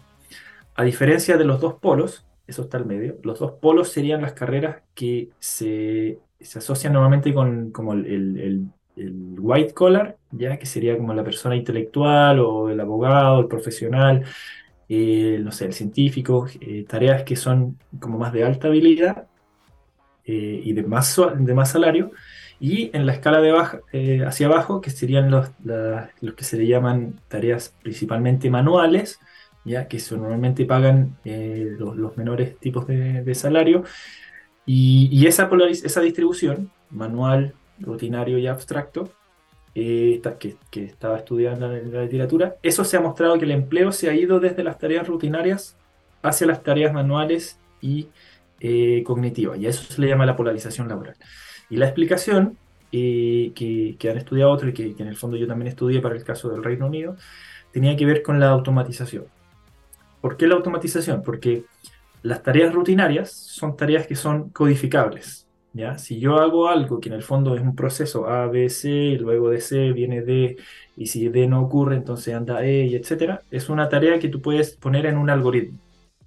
[0.76, 4.34] A diferencia de los dos polos, eso está al medio, los dos polos serían las
[4.34, 8.67] carreras que se, se asocian normalmente con como el, el,
[9.39, 10.58] white collar, ¿ya?
[10.58, 14.24] que sería como la persona intelectual o el abogado, el profesional,
[14.89, 19.28] eh, no sé, el científico, eh, tareas que son como más de alta habilidad
[20.26, 22.12] eh, y de más, de más salario,
[22.60, 23.54] y en la escala de
[23.93, 29.20] eh, hacia abajo, que serían los, los, que se le llaman tareas principalmente manuales,
[29.63, 33.84] ya que normalmente pagan eh, los, menores tipos de, salario.
[34.65, 39.12] Y, esa, esa distribución, manual, rutinario y abstracto,
[39.76, 43.91] eh, que, que, estaba estudiando en la literatura, eso se ha mostrado que el empleo
[43.91, 45.78] se ha ido desde las tareas rutinarias
[46.24, 48.08] hacia las tareas manuales y
[49.06, 49.60] cognitivas.
[49.60, 51.15] Y a eso se le llama la polarización laboral.
[51.70, 52.58] Y la explicación
[52.92, 56.24] eh, que, han estudiado otros y que, en el fondo yo también estudié para el
[56.24, 57.16] caso del Reino Unido,
[57.72, 59.26] tenía que ver con la automatización.
[60.22, 61.22] ¿Por qué la automatización?
[61.22, 61.64] Porque
[62.24, 65.48] las tareas rutinarias son tareas que son codificables.
[65.74, 65.98] ¿ya?
[65.98, 69.50] Si yo hago algo que en el fondo es un proceso A, B, C, luego
[69.50, 70.58] de C viene D,
[70.96, 74.76] y si D no ocurre, entonces anda E, etcétera, es una tarea que tú puedes
[74.76, 75.78] poner en un algoritmo.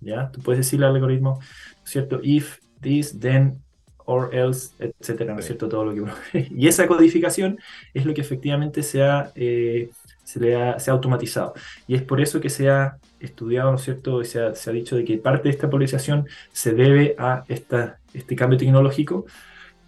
[0.01, 0.31] ¿ya?
[0.31, 1.41] Tú puedes decirle al algoritmo,
[1.85, 2.21] ¿cierto?
[2.23, 3.61] If this, then
[4.11, 5.69] or else, etcétera, ¿no es cierto?
[5.69, 6.49] Todo lo que...
[6.51, 7.61] y esa codificación
[7.95, 9.91] es lo que efectivamente se ha, eh,
[10.25, 11.55] se, le ha, se ha automatizado.
[11.87, 14.21] Y es por eso que se ha estudiado, ¿no es cierto?
[14.21, 17.45] Y se ha, se ha dicho de que parte de esta polarización se debe a
[17.47, 19.27] esta, este cambio tecnológico,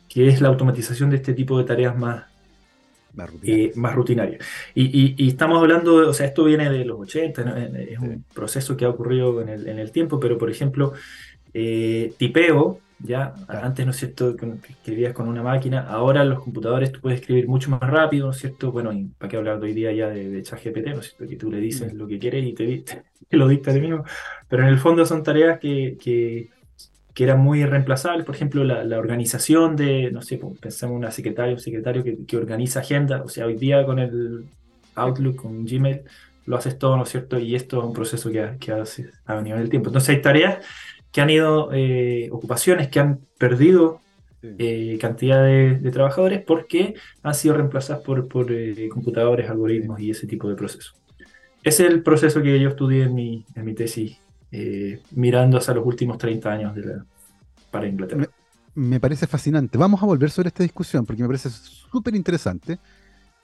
[0.08, 2.22] que es la automatización de este tipo de tareas más,
[3.74, 4.40] más rutinarias.
[4.76, 7.58] Eh, y, y, estamos hablando, o sea, esto viene de los 80,
[7.90, 10.92] es un proceso que ha ocurrido en el, en el tiempo, pero por ejemplo,
[11.52, 16.92] eh, tipeo ya, antes, ¿no es cierto?, que escribías con una máquina, ahora los computadores
[16.92, 18.70] tú puedes escribir mucho más rápido, ¿no es cierto?
[18.72, 21.28] Bueno, y para qué hablar de hoy día ya de, de ChatGPT, ¿no es cierto?,
[21.28, 21.96] que tú le dices mm.
[21.96, 22.84] lo que quieres y te,
[23.28, 24.04] te lo dicta de mismo,
[24.48, 26.50] pero en el fondo son tareas que, que,
[27.14, 31.10] que eran muy reemplazables, por ejemplo, la, la, organización de, no sé, pues, pensamos una
[31.10, 34.46] secretaria, un secretario que, que organiza agenda, o sea, hoy día con el
[34.94, 36.02] Outlook, con Gmail,
[36.46, 37.38] lo haces todo, ¿no es cierto?
[37.38, 39.90] Y esto es un proceso que, que hace a venido del tiempo.
[39.90, 40.64] Entonces hay tareas
[41.12, 44.00] que han ido, eh, ocupaciones que han perdido
[44.42, 50.26] eh, cantidad de, trabajadores porque han sido reemplazadas por, por eh, computadores, algoritmos y ese
[50.26, 50.96] tipo de procesos.
[51.62, 54.18] Ese es el proceso que yo estudié en mi, en mi tesis,
[55.12, 57.04] mirando hacia los últimos 30 años de la,
[57.70, 58.26] para Inglaterra.
[58.74, 59.78] Me, parece fascinante.
[59.78, 62.80] Vamos a volver sobre esta discusión porque me parece súper interesante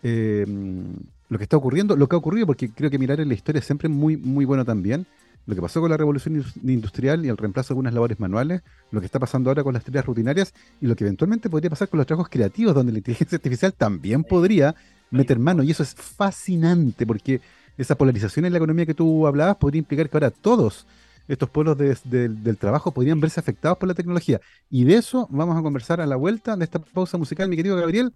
[0.02, 3.60] lo que está ocurriendo, lo que ha ocurrido, porque creo que mirar en la historia
[3.60, 5.06] es siempre muy, muy bueno también
[5.48, 9.00] lo que pasó con la revolución industrial y el reemplazo de algunas labores manuales, lo
[9.00, 11.96] que está pasando ahora con las tareas rutinarias y lo que eventualmente podría pasar con
[11.96, 14.74] los trabajos creativos, donde la inteligencia artificial también podría
[15.10, 15.62] meter mano.
[15.62, 17.40] Y eso es fascinante, porque
[17.78, 20.86] esa polarización en la economía que tú hablabas podría implicar que ahora todos
[21.26, 24.42] estos polos del trabajo podrían verse afectados por la tecnología.
[24.68, 27.74] Y de eso vamos a conversar a la vuelta de esta pausa musical, mi querido
[27.74, 28.12] Gabriel.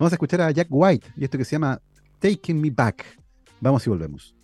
[0.00, 1.80] Vamos a escuchar a Jack White y esto que se llama
[2.18, 3.04] Taking Me Back.
[3.60, 4.41] Vamos y volvemos.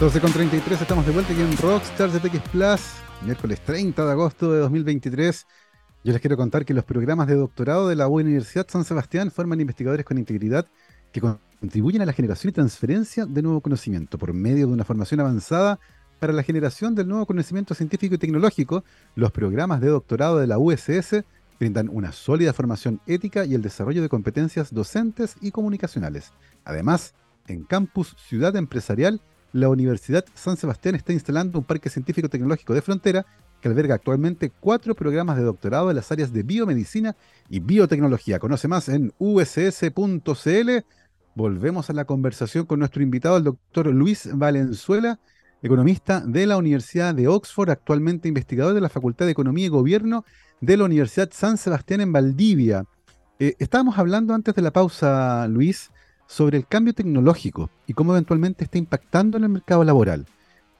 [0.00, 2.80] 12 con 33, estamos de vuelta aquí en Rockstar ZX Plus,
[3.24, 5.44] miércoles 30 de agosto de 2023.
[6.04, 9.60] Yo les quiero contar que los programas de doctorado de la Universidad San Sebastián forman
[9.60, 10.68] investigadores con integridad
[11.10, 15.18] que contribuyen a la generación y transferencia de nuevo conocimiento por medio de una formación
[15.18, 15.80] avanzada
[16.20, 18.84] para la generación del nuevo conocimiento científico y tecnológico.
[19.16, 21.24] Los programas de doctorado de la USS
[21.58, 26.32] brindan una sólida formación ética y el desarrollo de competencias docentes y comunicacionales.
[26.64, 27.14] Además,
[27.48, 29.20] en Campus Ciudad Empresarial
[29.52, 33.26] la Universidad San Sebastián está instalando un parque científico-tecnológico de frontera
[33.60, 37.16] que alberga actualmente cuatro programas de doctorado en las áreas de biomedicina
[37.48, 38.38] y biotecnología.
[38.38, 40.70] Conoce más en uss.cl.
[41.34, 45.18] Volvemos a la conversación con nuestro invitado, el doctor Luis Valenzuela,
[45.62, 50.24] economista de la Universidad de Oxford, actualmente investigador de la Facultad de Economía y Gobierno
[50.60, 52.84] de la Universidad San Sebastián en Valdivia.
[53.38, 55.90] Eh, estábamos hablando antes de la pausa, Luis,
[56.28, 60.26] sobre el cambio tecnológico y cómo eventualmente está impactando en el mercado laboral.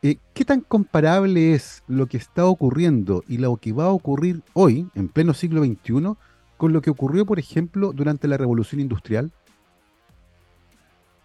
[0.02, 4.42] Eh, ¿Qué tan comparable es lo que está ocurriendo y lo que va a ocurrir
[4.52, 6.14] hoy, en pleno siglo XXI,
[6.56, 9.32] con lo que ocurrió, por ejemplo, durante la Revolución Industrial?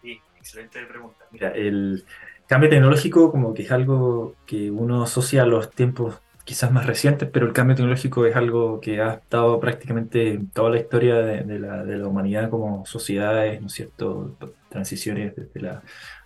[0.02, 1.26] Sí, excelente pregunta.
[1.32, 2.06] Mira, el
[2.48, 7.30] cambio tecnológico como que es algo que uno asocia a los tiempos quizás más recientes,
[7.32, 11.84] pero el cambio tecnológico es algo que ha estado prácticamente toda la historia de, la,
[11.84, 14.36] de la, humanidad como sociedades, ¿no es cierto?
[14.70, 15.84] Transiciones desde la,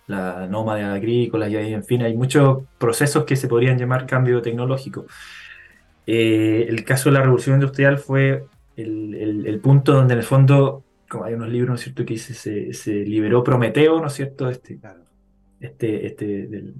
[0.08, 4.42] la nómada agrícola y ahí, en fin, hay muchos procesos que se podrían llamar cambio
[4.42, 5.06] tecnológico.
[6.06, 8.44] Eh, el caso de la revolución industrial fue
[8.76, 12.14] el, el, punto donde en el fondo, como hay unos libros, ¿no es cierto?, que
[12.14, 14.78] dice, se, se liberó Prometeo, ¿no es cierto?, este,
[15.60, 16.74] este, este del,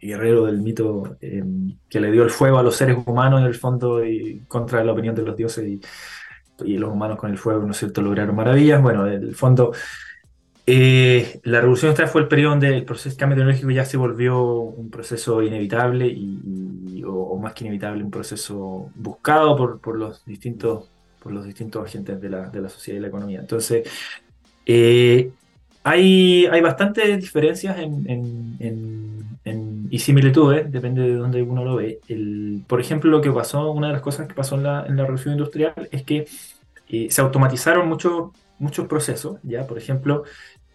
[0.00, 1.42] guerrero del mito eh,
[1.88, 4.92] que le dio el fuego a los seres humanos en el fondo y contra la
[4.92, 5.80] opinión de los dioses y,
[6.58, 8.80] los humanos con el fuego, ¿no es cierto?, lograron maravillas.
[8.80, 9.72] Bueno, en el fondo,
[10.66, 14.42] eh, la revolución industrial fue el periodo donde el proceso cambio tecnológico ya se volvió
[14.42, 20.88] un proceso inevitable y, o, más que inevitable, un proceso buscado por, por, los distintos
[21.26, 23.40] por los distintos agentes de la, de la sociedad y la economía.
[23.40, 23.88] Entonces,
[24.64, 25.30] eh,
[25.84, 29.35] hay, hay bastantes diferencias en,
[29.90, 32.00] y similitudes, depende de dónde uno lo ve.
[32.08, 34.96] El, por ejemplo, lo que pasó, una de las cosas que pasó en la, en
[34.96, 36.26] la revolución industrial es que
[36.88, 39.66] eh, se automatizaron muchos muchos procesos, ¿ya?
[39.66, 40.24] Por ejemplo,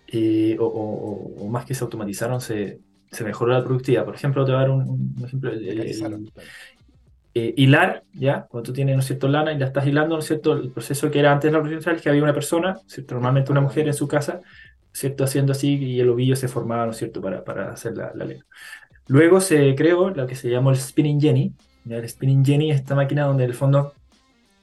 [0.07, 2.79] eh, o, más que se automatizaron, se,
[3.11, 4.05] se, mejoró la productividad.
[4.05, 5.51] Por ejemplo, te voy a dar un, ejemplo.
[7.33, 8.45] Eh, hilar, ¿ya?
[8.49, 10.69] Cuando tú tienes, ¿no es cierto?, lana y la estás hilando, ¿no es cierto?, el
[10.69, 13.13] proceso que era antes de la revolución industrial, que había una persona, ¿cierto?
[13.15, 14.41] Normalmente una mujer en su casa,
[14.91, 15.23] ¿cierto?
[15.23, 18.25] Haciendo así y el ovillo se formaba, ¿no es cierto?, para, para hacer la, la
[18.25, 18.45] lena.
[19.07, 21.53] Luego se creó lo que se llamó el Spinning Jenny.
[21.89, 23.93] El Spinning Jenny es esta máquina donde en el fondo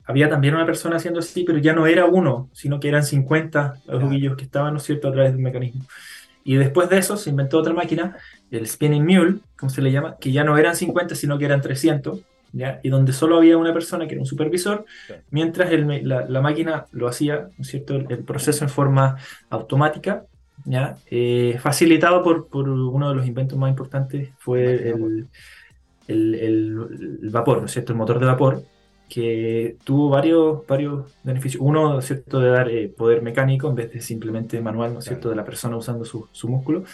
[0.05, 3.83] había también una persona haciendo así, pero ya no era uno, sino que eran 50
[3.87, 5.85] los ovillos que estaban, ¿no es cierto?, a través del mecanismo.
[6.45, 8.17] Y después de eso se inventó otra máquina,
[8.51, 11.61] el Spinning Mule, como se le llama, que ya no eran 50, sino que eran
[11.61, 12.21] 300,
[12.53, 12.81] ¿ya?
[12.83, 14.85] y donde solo había una persona que era un supervisor,
[15.31, 19.17] mientras la, máquina lo hacía, ¿no es cierto?, el proceso en forma
[19.51, 20.25] automática
[20.65, 20.99] ¿ya?
[21.11, 25.29] Eh, facilitado por, por, uno de los inventos más importantes, fue el,
[26.07, 27.93] el, el, vapor, ¿no es cierto?
[27.93, 28.63] El motor de vapor,
[29.09, 31.63] que tuvo varios, varios beneficios.
[31.65, 34.99] Uno, ¿no es cierto?, de dar eh, poder mecánico en vez de simplemente manual, ¿no
[34.99, 36.85] es cierto?, de la persona usando su, su músculo.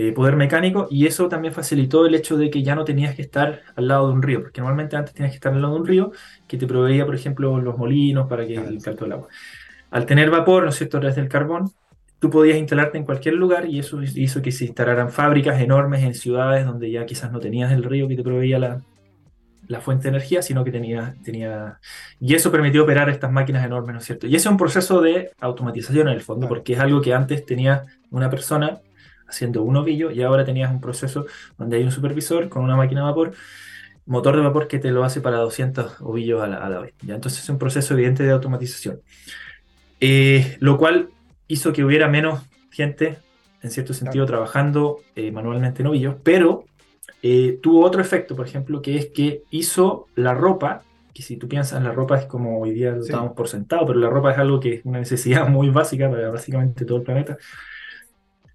[0.00, 3.22] Eh, poder mecánico y eso también facilitó el hecho de que ya no tenías que
[3.22, 5.80] estar al lado de un río, porque normalmente antes tenías que estar al lado de
[5.80, 6.12] un río
[6.46, 9.26] que te proveía, por ejemplo, los molinos para que el caldo del agua.
[9.90, 11.72] Al tener vapor, ¿no es cierto?, desde el carbón,
[12.20, 16.14] tú podías instalarte en cualquier lugar y eso hizo que se instalaran fábricas enormes en
[16.14, 18.80] ciudades donde ya quizás no tenías el río que te proveía la,
[19.66, 21.80] la fuente de energía, sino que tenía, tenía...
[22.20, 24.28] Y eso permitió operar estas máquinas enormes, ¿no es cierto?
[24.28, 27.44] Y ese es un proceso de automatización en el fondo, porque es algo que antes
[27.44, 27.82] tenía
[28.12, 28.78] una persona
[29.28, 33.02] haciendo un ovillo y ahora tenías un proceso donde hay un supervisor con una máquina
[33.02, 33.32] de vapor,
[34.06, 36.94] motor de vapor que te lo hace para 200 ovillos a la, vez.
[37.02, 37.14] ¿ya?
[37.14, 39.00] Entonces es un proceso evidente de automatización.
[40.00, 41.10] Eh, lo cual
[41.48, 43.18] hizo que hubiera menos gente,
[43.62, 46.64] en cierto sentido, trabajando eh, manualmente en ovillos, pero
[47.22, 51.48] eh, tuvo otro efecto, por ejemplo, que es que hizo la ropa, que si tú
[51.48, 54.38] piensas, la ropa es como hoy día lo estamos por sentado, pero la ropa es
[54.38, 57.36] algo que es una necesidad muy básica para básicamente todo el planeta,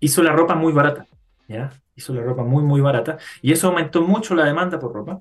[0.04, 1.06] hizo la ropa muy barata,
[1.48, 1.72] ¿ya?
[1.96, 5.20] Hizo la ropa muy, muy barata, y eso aumentó mucho la demanda por ropa,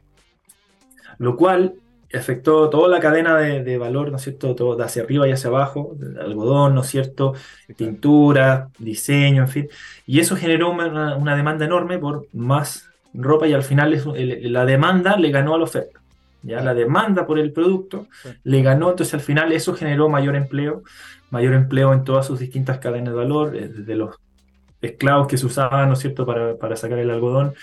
[1.19, 1.75] lo cual
[2.15, 4.55] afectó toda la cadena de, valor, ¿no es cierto?
[4.55, 7.35] Todo de hacia arriba y hacia abajo, algodón, ¿no es cierto?
[7.77, 9.69] Tintura, diseño, en fin.
[10.07, 13.99] Y eso generó una, demanda enorme por más ropa y al final
[14.43, 16.01] la demanda le ganó a la oferta.
[16.43, 16.61] ¿ya?
[16.61, 18.09] La demanda por el producto
[18.45, 20.83] le ganó, entonces al final eso generó mayor empleo,
[21.31, 24.17] mayor empleo en todas sus distintas cadenas de valor, eh, desde los
[24.83, 27.55] esclavos que se usaban, ¿no es cierto?, para, para sacar el algodón,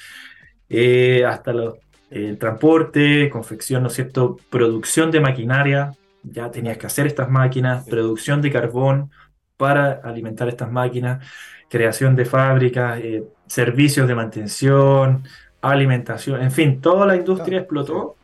[0.70, 1.76] eh, hasta los
[2.10, 4.38] el transporte, confección, ¿no es cierto?
[4.50, 9.12] Producción de maquinaria, ya tenías que hacer estas máquinas, producción de carbón
[9.58, 11.26] para alimentar estas máquinas,
[11.70, 15.24] creación de fábricas, eh, servicios de mantención,
[15.62, 18.16] alimentación, en fin, toda la industria explotó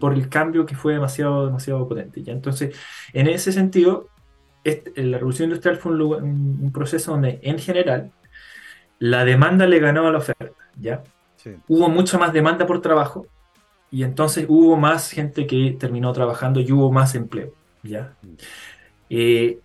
[0.00, 2.22] por el cambio que fue demasiado, demasiado potente.
[2.22, 2.32] ¿ya?
[2.32, 2.74] Entonces,
[3.12, 4.08] en ese sentido,
[4.64, 8.10] la revolución industrial fue un, un, proceso donde, en general,
[8.98, 10.50] la demanda le ganó a la oferta.
[10.78, 11.02] ¿ya?
[11.68, 13.26] Hubo mucha más demanda por trabajo
[13.90, 17.52] y entonces hubo más gente que terminó trabajando y hubo más empleo.
[17.82, 18.14] ¿ya?
[18.22, 18.34] Mm.
[19.10, 19.58] Eh,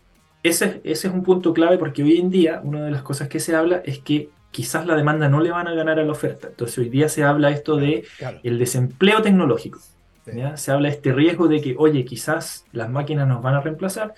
[0.43, 3.39] ese, ese, es un punto clave porque hoy en día una de las cosas que
[3.39, 6.47] se habla es que quizás la demanda no le van a ganar a la oferta.
[6.47, 8.05] Entonces hoy día se habla esto de
[8.43, 9.79] el desempleo tecnológico.
[10.25, 10.57] ¿ya?
[10.57, 14.13] Se habla este riesgo de que, oye, quizás las máquinas nos van a reemplazar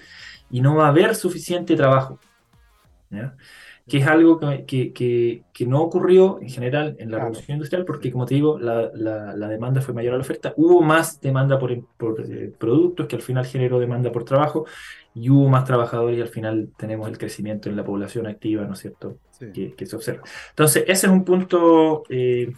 [0.49, 2.19] y no va a haber suficiente trabajo.
[3.09, 3.35] ¿ya?
[3.87, 8.11] Que es algo que, que, que, no ocurrió en general en la revolución industrial, porque
[8.11, 11.83] como te digo, la, la, demanda fue mayor a la oferta, hubo más demanda por,
[11.97, 14.65] por eh, productos que al final generó demanda por trabajo,
[15.13, 18.73] y hubo más trabajadores y al final tenemos el crecimiento en la población activa, ¿no
[18.73, 19.17] es cierto?,
[19.53, 20.23] que, que, se observa.
[20.51, 22.51] Entonces, ese es un punto eh,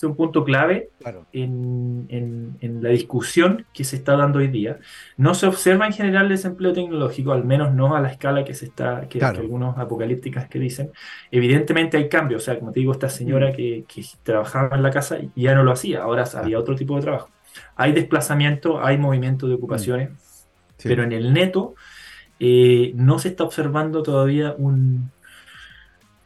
[0.00, 0.88] es un punto clave
[1.32, 4.78] en, la discusión que se está dando hoy día.
[5.18, 8.54] No se observa en general el desempleo tecnológico, al menos no a la escala que
[8.54, 10.90] se está, que, algunos apocalípticas que dicen.
[11.30, 13.54] Evidentemente hay cambios, o sea, como te digo, esta señora mm.
[13.54, 13.84] que,
[14.22, 17.28] trabajaba en la casa ya no lo hacía, ahora había otro tipo de trabajo.
[17.76, 20.14] Hay desplazamiento, hay movimiento de ocupaciones, mm.
[20.84, 21.74] pero en el neto
[22.38, 25.10] eh, no se está observando todavía un,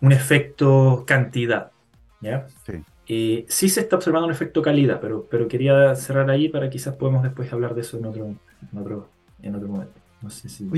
[0.00, 1.72] un efecto cantidad.
[2.20, 2.46] ¿ya?
[2.64, 2.84] Sí.
[3.06, 6.96] Eh, sí se está observando un efecto calidad, pero, pero quería cerrar ahí para quizás
[6.96, 9.08] podamos después hablar de eso en otro, en otro,
[9.42, 9.94] en otro momento.
[10.22, 10.68] No sé si...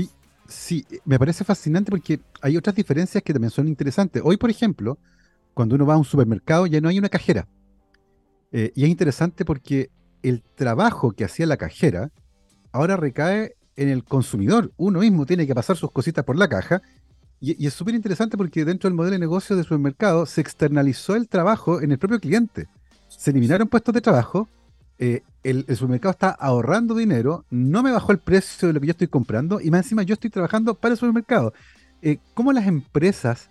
[0.47, 4.21] sí, me parece fascinante porque hay otras diferencias que también son interesantes.
[4.25, 4.97] Hoy, por ejemplo,
[5.53, 7.47] cuando uno va a un supermercado ya no hay una cajera.
[8.51, 9.89] Eh, y es interesante porque
[10.21, 12.11] el trabajo que hacía la cajera
[12.71, 14.71] ahora recae en el consumidor.
[14.75, 16.81] Uno mismo tiene que pasar sus cositas por la caja
[17.39, 21.27] y, es súper interesante porque dentro del modelo de negocio de supermercado se externalizó el
[21.27, 22.67] trabajo en el propio cliente.
[23.09, 24.49] Se eliminaron puestos de trabajo,
[24.99, 28.91] eh, el, supermercado está ahorrando dinero, no me bajó el precio de lo que yo
[28.91, 31.53] estoy comprando y más encima yo estoy trabajando para el supermercado.
[32.01, 33.49] Eh, ¿Cómo las empresas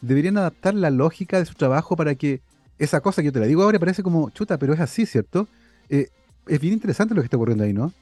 [0.00, 2.40] deberían adaptar la lógica de su trabajo para que
[2.78, 5.48] esa cosa que yo te la digo ahora parece como chuta, pero es así, ¿cierto?
[5.88, 6.08] Eh,
[6.46, 7.92] es bien interesante lo que está ocurriendo ahí, ¿no?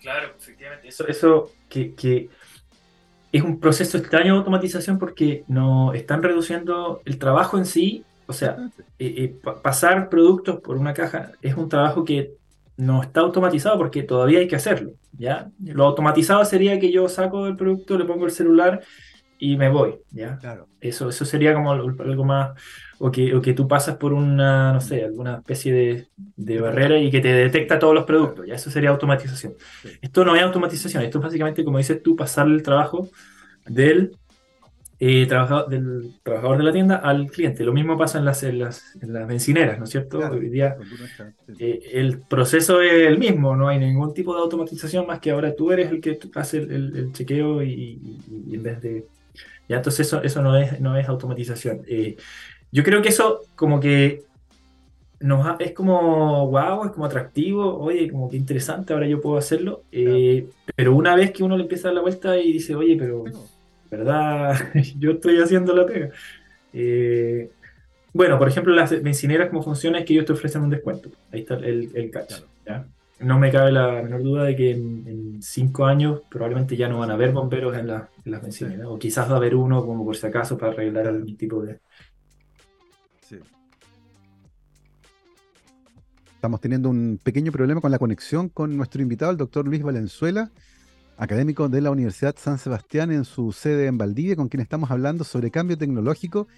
[0.00, 0.88] claro, efectivamente.
[0.88, 2.28] Eso, eso que, que
[3.34, 8.04] es un proceso extraño de automatización porque no están reduciendo el trabajo en sí.
[8.26, 8.56] O sea,
[8.96, 12.34] eh, eh, pasar productos por una caja es un trabajo que
[12.76, 14.92] no está automatizado porque todavía hay que hacerlo.
[15.18, 15.50] ¿ya?
[15.64, 18.84] Lo automatizado sería que yo saco el producto, le pongo el celular
[19.38, 19.96] y me voy.
[20.10, 20.38] ¿ya?
[20.38, 20.68] Claro.
[20.80, 22.52] Eso, eso sería como algo más.
[22.98, 26.98] O que, o que tú pasas por una, no sé, alguna especie de, de barrera
[26.98, 28.46] y que te detecta todos los productos.
[28.46, 28.54] ¿ya?
[28.54, 29.54] Eso sería automatización.
[30.00, 33.08] Esto no es automatización, esto es básicamente, como dices tú, pasarle el trabajo
[33.66, 34.12] del,
[35.00, 37.64] eh, trabajador, del trabajador de la tienda al cliente.
[37.64, 40.18] Lo mismo pasa en las, en las, bencineras, ¿no es cierto?
[40.18, 40.76] Hoy día
[41.58, 45.54] eh, el proceso es el mismo, no hay ningún tipo de automatización más que ahora
[45.54, 48.18] tú eres el que hace el, chequeo y,
[48.52, 49.06] en vez de...
[49.68, 51.82] Ya, entonces eso, eso no, es, no es automatización.
[51.86, 52.16] Eh,
[52.70, 54.24] yo creo que eso como que
[55.20, 59.84] nos es como wow, es como atractivo, oye, como que interesante, ahora yo puedo hacerlo.
[59.90, 63.24] Pero una vez que uno le empieza a dar la vuelta y dice, oye, pero
[63.90, 64.54] ¿verdad?
[64.98, 66.10] Yo estoy haciendo la pega.
[66.72, 67.50] Eh,
[68.12, 71.10] bueno, por ejemplo, las bencineras, como funciona es que ellos te ofrecen un descuento.
[71.32, 72.34] Ahí está el, el catch.
[73.20, 77.10] No me cabe la menor duda de que en, cinco años probablemente ya no van
[77.10, 78.08] a haber bomberos en, las
[78.42, 78.86] bencineras.
[78.86, 81.80] O quizás va a haber uno, como por si acaso, para arreglar algún tipo de.
[83.20, 83.38] Sí.
[86.34, 90.50] Estamos teniendo un pequeño problema con la conexión con nuestro invitado, el doctor Luis Valenzuela
[91.16, 95.24] académico de la Universidad San Sebastián en su sede en Valdivia, con quien estamos hablando
[95.24, 96.48] sobre cambio tecnológico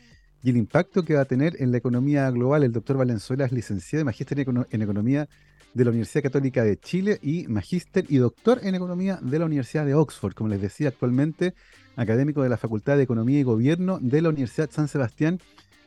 [0.43, 2.63] y el impacto que va a tener en la economía global.
[2.63, 5.29] El doctor Valenzuela es licenciado y magíster en Economía
[5.77, 9.85] de la Universidad Católica de Chile y magíster y doctor en Economía de la Universidad
[9.85, 11.53] de Oxford, como les decía actualmente,
[11.97, 15.39] académico de la Facultad de Economía y Gobierno de la Universidad San Sebastián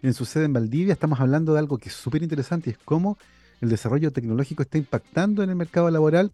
[0.03, 0.93] en su sede en Valdivia.
[0.93, 3.17] Estamos hablando de algo que es súper interesante y es cómo
[3.61, 6.33] el desarrollo tecnológico está impactando en el mercado laboral.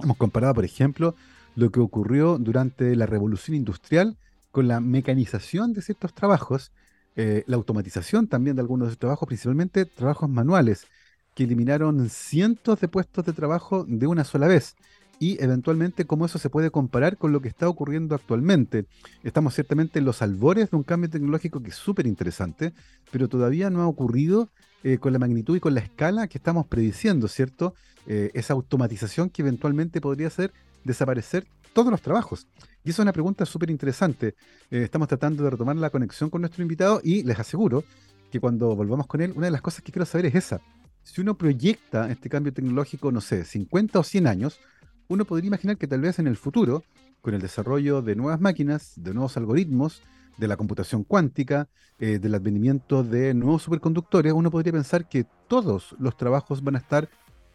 [0.00, 1.14] Hemos comparado, por ejemplo,
[1.54, 4.18] lo que ocurrió durante la revolución industrial
[4.50, 6.72] con la mecanización de ciertos trabajos,
[7.14, 10.88] eh, la automatización también de algunos de esos trabajos, principalmente trabajos manuales,
[11.34, 14.76] que eliminaron cientos de puestos de trabajo de una sola vez
[15.22, 18.86] y eventualmente cómo eso se puede comparar con lo que está ocurriendo actualmente.
[19.22, 22.72] Estamos ciertamente en los albores de un cambio tecnológico que es súper interesante,
[23.12, 24.48] pero todavía no ha ocurrido
[24.82, 27.74] eh, con la magnitud y con la escala que estamos prediciendo, ¿cierto?
[28.08, 30.52] Eh, esa automatización que eventualmente podría hacer
[30.82, 32.48] desaparecer todos los trabajos.
[32.82, 34.34] Y eso es una pregunta súper interesante.
[34.72, 37.84] Eh, estamos tratando de retomar la conexión con nuestro invitado y les aseguro
[38.32, 40.60] que cuando volvamos con él, una de las cosas que quiero saber es esa.
[41.04, 44.60] Si uno proyecta este cambio tecnológico, no sé, 50 o 100 años,
[45.08, 46.84] uno podría imaginar que tal vez en el futuro,
[47.20, 50.02] con el desarrollo de nuevas máquinas, de nuevos algoritmos,
[50.38, 55.94] de la computación cuántica, eh, del advenimiento de nuevos superconductores, uno podría pensar que todos
[55.98, 57.08] los trabajos van a estar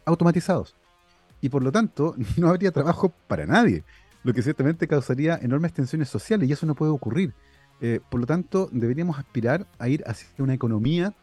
[0.04, 0.76] automatizados.
[1.40, 3.84] Y por lo tanto, no habría trabajo para nadie,
[4.24, 7.34] lo que ciertamente causaría enormes tensiones sociales y eso no puede ocurrir.
[7.80, 11.14] Eh, por lo tanto, deberíamos aspirar a ir hacia una economía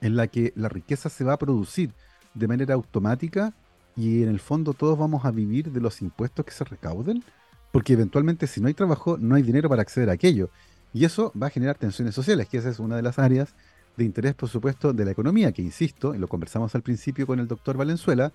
[0.00, 1.92] en la que la riqueza se va a producir
[2.34, 3.52] de manera automática
[3.96, 7.24] y en el fondo todos vamos a vivir de los impuestos que se recauden,
[7.72, 10.50] porque eventualmente si no hay trabajo no hay dinero para acceder a aquello.
[10.94, 13.54] Y eso va a generar tensiones sociales, que esa es una de las áreas
[13.96, 17.40] de interés, por supuesto, de la economía, que insisto, y lo conversamos al principio con
[17.40, 18.32] el doctor Valenzuela,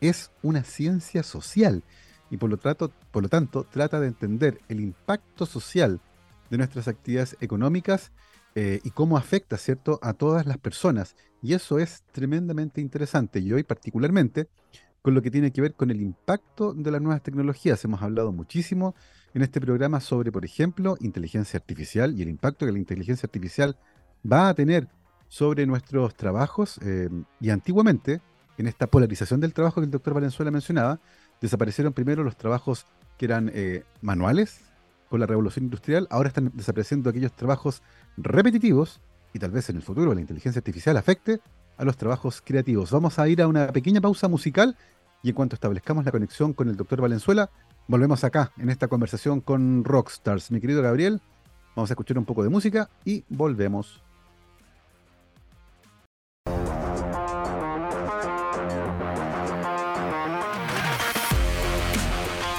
[0.00, 1.82] es una ciencia social.
[2.30, 6.00] Y por lo, por lo tanto, trata de entender el impacto social
[6.48, 8.12] de nuestras actividades económicas
[8.54, 11.16] eh, y cómo afecta, ¿cierto?, a todas las personas.
[11.42, 13.40] Y eso es tremendamente interesante.
[13.40, 14.48] Y hoy particularmente
[15.02, 17.82] con lo que tiene que ver con el impacto de las nuevas tecnologías.
[17.84, 18.94] Hemos hablado muchísimo
[19.32, 23.76] en este programa sobre, por ejemplo, inteligencia artificial y el impacto que la inteligencia artificial
[24.30, 24.88] va a tener
[25.28, 26.78] sobre nuestros trabajos.
[26.82, 27.08] Eh,
[27.40, 28.20] y antiguamente,
[28.58, 31.00] en esta polarización del trabajo que el doctor Valenzuela mencionaba,
[31.40, 32.84] desaparecieron primero los trabajos
[33.16, 34.60] que eran eh, manuales
[35.08, 37.82] con la revolución industrial, ahora están desapareciendo aquellos trabajos
[38.16, 39.00] repetitivos
[39.32, 41.40] y tal vez en el futuro la inteligencia artificial afecte
[41.76, 42.90] a los trabajos creativos.
[42.90, 44.76] Vamos a ir a una pequeña pausa musical
[45.22, 47.50] y en cuanto establezcamos la conexión con el doctor Valenzuela,
[47.86, 50.50] volvemos acá en esta conversación con Rockstars.
[50.50, 51.20] Mi querido Gabriel,
[51.76, 54.02] vamos a escuchar un poco de música y volvemos.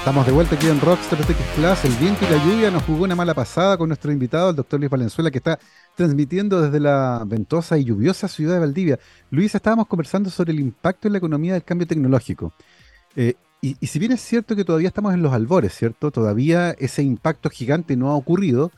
[0.02, 1.84] Estamos de vuelta aquí en Rockstar TX Plus.
[1.84, 4.80] El viento y la lluvia nos jugó una mala pasada con nuestro invitado, el doctor
[4.80, 5.60] Luis Valenzuela, que está
[5.94, 8.98] transmitiendo desde la ventosa y lluviosa ciudad de Valdivia.
[9.30, 12.52] Luis, estábamos conversando sobre el impacto en la economía del cambio tecnológico.
[13.14, 16.10] Eh, y, si bien es cierto que todavía estamos en los albores, ¿cierto?
[16.10, 18.72] Todavía ese impacto gigante no ha ocurrido,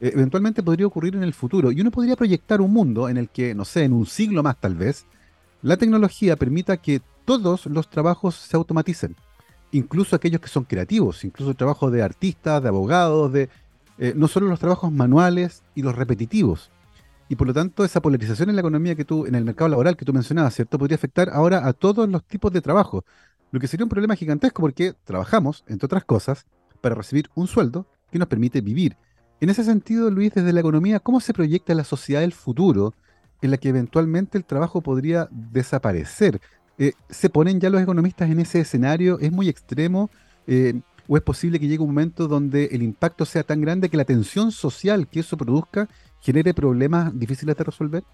[0.00, 1.72] eh, eventualmente podría ocurrir en el futuro.
[1.72, 4.60] Y uno podría proyectar un mundo en el que, no sé, en un siglo más
[4.60, 5.06] tal vez,
[5.60, 9.16] la tecnología permita que todos los trabajos se automaticen
[9.72, 13.48] incluso aquellos que son creativos, incluso el trabajo de artistas, de abogados, de
[13.98, 16.70] eh, no solo los trabajos manuales y los repetitivos.
[17.28, 19.96] Y por lo tanto, esa polarización en la economía que tú, en el mercado laboral
[19.96, 20.78] que tú mencionabas, ¿cierto?
[20.78, 23.04] Podría afectar ahora a todos los tipos de trabajo.
[23.50, 26.46] Lo que sería un problema gigantesco porque trabajamos, entre otras cosas,
[26.80, 28.96] para recibir un sueldo que nos permite vivir.
[29.40, 32.94] En ese sentido, Luis, desde la economía, ¿cómo se proyecta la sociedad del futuro
[33.42, 36.40] en la que eventualmente el trabajo podría desaparecer?
[36.78, 39.18] Eh, ¿Se ponen ya los economistas en ese escenario?
[39.18, 40.10] ¿Es muy extremo?
[40.46, 43.96] Eh, ¿O es posible que llegue un momento donde el impacto sea tan grande que
[43.96, 45.88] la tensión social que eso produzca
[46.20, 48.04] genere problemas difíciles de resolver?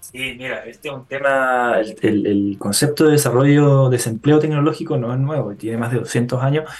[0.00, 5.20] Sí, mira, este es un tema, el, concepto de desarrollo de desempleo tecnológico no es
[5.20, 6.70] nuevo, tiene más de 200 años.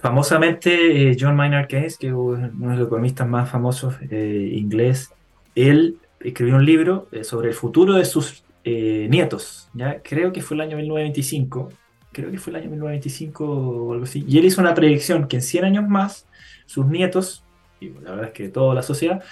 [0.00, 5.12] Famosamente, eh, John Maynard Keynes, que es uno de los economistas más famosos inglés,
[5.54, 10.00] él escribió un libro sobre el futuro de sus eh, nietos, ¿ya?
[10.02, 11.70] Creo que fue el año 1925,
[12.12, 15.36] creo que fue el año 1925 o algo así, y él hizo una predicción que
[15.36, 16.26] en 100 años más,
[16.66, 17.44] sus nietos,
[17.80, 19.22] y la verdad es que toda la sociedad,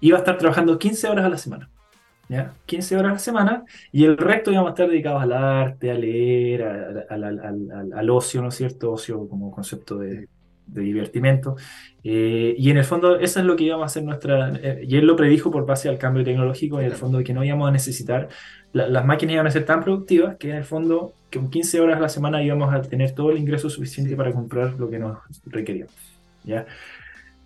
[0.00, 1.70] iba a estar trabajando 15 horas a la semana.
[2.26, 2.54] ¿Ya?
[2.64, 5.94] 15 horas a la semana y el resto íbamos a estar dedicados al arte, a
[5.94, 8.92] leer, al, ocio, ¿no es cierto?
[8.92, 10.28] Ocio como concepto de,
[10.66, 11.56] de divertimento.
[12.02, 14.52] Eh, y en el fondo, eso es lo que íbamos a hacer nuestra.
[14.62, 17.44] Eh, y él lo predijo por base al cambio tecnológico, en el fondo, que no
[17.44, 18.28] íbamos a necesitar.
[18.72, 21.98] las máquinas iban a ser tan productivas que en el fondo, que con 15 horas
[21.98, 25.18] a la semana íbamos a tener todo el ingreso suficiente para comprar lo que nos
[25.46, 25.94] requeríamos.
[26.44, 26.66] ¿ya?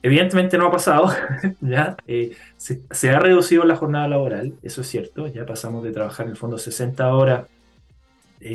[0.03, 1.13] Evidentemente no ha pasado,
[1.61, 1.97] ¿ya?
[2.07, 6.27] Eh, se, se, ha reducido la jornada laboral, eso es cierto, ya pasamos de trabajar
[6.27, 7.47] en el fondo 60 horas,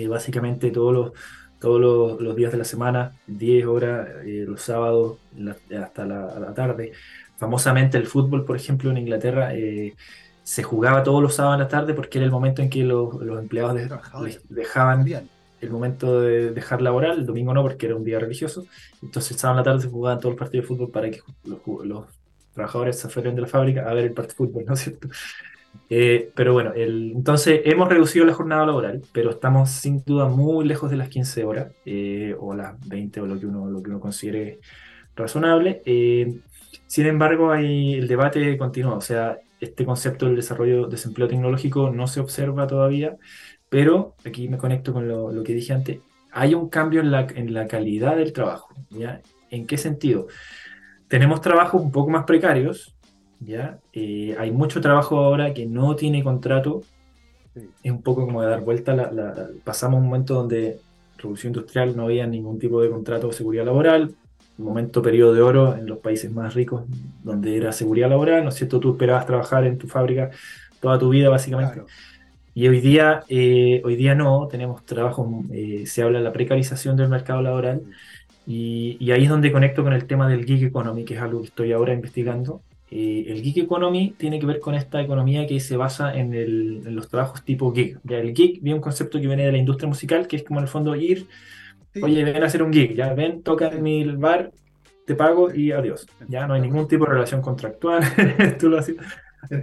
[0.07, 1.11] básicamente todos los
[1.64, 5.20] todos los, días de la semana, 10 horas, eh, los sábados
[5.82, 6.91] hasta la, tarde.
[7.38, 9.95] Famosamente el fútbol, por ejemplo, en Inglaterra, eh,
[10.43, 13.14] se jugaba todos los sábados a la tarde porque era el momento en que los,
[13.39, 13.80] empleados
[14.49, 15.05] dejaban
[15.61, 18.66] el momento de dejar laboral, el domingo no porque era un día religioso,
[19.01, 21.22] entonces el sábado a la tarde se jugaban todos los partidos de fútbol para que
[21.45, 22.07] los,
[22.53, 25.07] trabajadores se fueran de la fábrica a ver el partido de fútbol, ¿no es cierto?
[25.89, 30.89] Eh, pero bueno, entonces hemos reducido la jornada laboral, pero estamos sin duda muy lejos
[30.89, 33.99] de las 15 horas, eh, o las 20 o lo que uno, lo que uno
[33.99, 34.59] considere
[35.15, 35.82] razonable.
[35.86, 36.39] Eh,
[36.88, 41.89] sin embargo, hay, el debate continúa, o sea, este concepto del desarrollo de desempleo tecnológico
[41.91, 43.15] no se observa todavía,
[43.69, 45.99] pero aquí me conecto con lo, lo que dije antes,
[46.32, 48.74] hay un cambio en la, en la calidad del trabajo.
[48.89, 49.21] ¿ya?
[49.49, 50.28] ¿En qué sentido?
[51.07, 52.95] Tenemos trabajos un poco más precarios,
[53.39, 53.79] ¿ya?
[53.93, 56.81] Eh, hay mucho trabajo ahora que no tiene contrato.
[57.55, 58.95] Es un poco como de dar vuelta.
[58.95, 60.79] La, pasamos un momento donde
[61.17, 64.15] Revolución Industrial no había ningún tipo de contrato de seguridad laboral.
[64.57, 66.84] Un momento periodo de oro en los países más ricos,
[67.23, 68.79] donde era seguridad laboral, ¿no es cierto?
[68.79, 70.29] Tú esperabas trabajar en tu fábrica
[70.79, 71.81] toda tu vida, básicamente.
[72.55, 76.95] Y hoy día, eh, hoy día no, tenemos trabajos, eh, se habla de la precarización
[76.95, 77.81] del mercado laboral.
[78.45, 81.39] Y, y, ahí es donde conecto con el tema del gig economy, que es algo
[81.39, 82.61] que estoy ahora investigando,
[82.96, 87.10] eh, el gig economy tiene que ver con esta economía que se basa en, los
[87.10, 87.98] trabajos tipo gig.
[88.04, 90.60] Ya el gig viene un concepto que viene de la industria musical, que es como
[90.60, 91.28] en el fondo ir,
[92.04, 94.52] oye, ven a hacer un gig, ya ven, toca en mi bar,
[95.08, 96.06] te pago y adiós.
[96.28, 98.04] Ya no hay ningún tipo de relación contractual,
[98.60, 98.96] tú lo haces,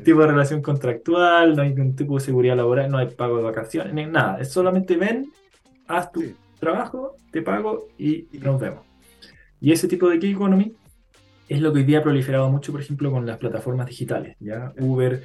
[0.02, 3.44] tipo de relación contractual, no hay ningún tipo de seguridad laboral, no hay pago de
[3.44, 4.40] vacaciones, nada.
[4.40, 5.30] Es solamente ven,
[5.86, 6.24] haz tu
[6.58, 8.84] trabajo, te pago y nos vemos.
[9.60, 10.74] Y ese tipo de gig economy
[11.50, 14.72] es lo que hoy día ha proliferado mucho, por ejemplo, con las plataformas digitales, ¿ya?
[14.78, 15.24] Uber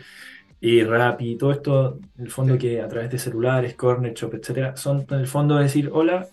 [0.59, 4.75] y Rappi, todo esto, en el fondo que a través de celulares, Corner Shop, etcétera,
[4.75, 6.27] son en el fondo decir, hola,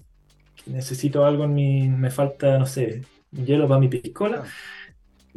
[0.64, 4.44] necesito algo en mi, me falta, no sé, hielo para mi piscola,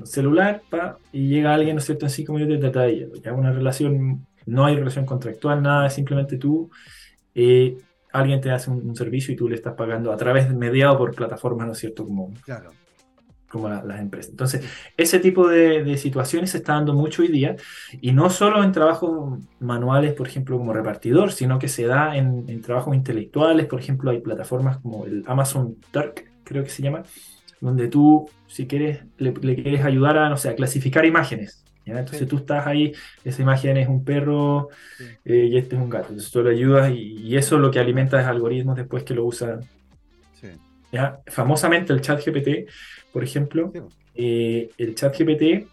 [0.05, 3.15] celular, pa, y llega alguien, ¿no es cierto?, en cinco minutos y te trae hielo.
[3.15, 6.71] Ya una relación, no hay relación contractual, nada, simplemente tú,
[7.33, 7.77] eh,
[8.13, 11.67] alguien te hace un, servicio y tú le estás pagando a través, mediado por plataformas,
[11.67, 12.33] ¿no es cierto?, como...
[12.45, 12.71] Claro
[13.55, 14.31] como las empresas.
[14.31, 14.65] Entonces,
[14.97, 17.55] ese tipo de, situaciones se está dando mucho hoy día,
[18.01, 22.61] y no solo en trabajos manuales, por ejemplo, como repartidor, sino que se da en,
[22.61, 27.03] trabajos intelectuales, por ejemplo, hay plataformas como el Amazon Dark, creo que se llama,
[27.61, 31.63] donde tú, si quieres, le, quieres ayudar a, no sé, a clasificar imágenes.
[31.85, 32.93] Entonces tú estás ahí,
[33.23, 34.69] esa imagen es un perro
[35.23, 36.07] eh, y este es un gato.
[36.09, 39.61] Entonces tú le ayudas y, eso lo que alimenta es algoritmos después que lo usan.
[40.95, 41.19] ¿Ya?
[41.27, 42.69] Famosamente el chat GPT
[43.15, 43.71] por ejemplo,
[44.13, 45.69] eh, el chat GPT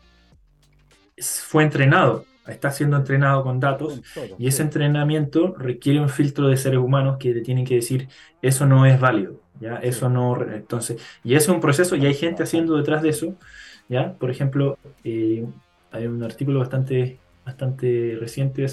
[1.18, 4.01] fue entrenado, está siendo entrenado con datos
[4.39, 8.07] y ese entrenamiento requiere un filtro de seres humanos que le tienen que decir
[8.43, 12.14] eso no es válido, ya eso no, entonces, y eso es un proceso y hay
[12.14, 13.35] gente haciendo detrás de eso,
[13.89, 15.45] ya, por ejemplo, eh,
[15.91, 18.64] hay un artículo bastante bastante reciente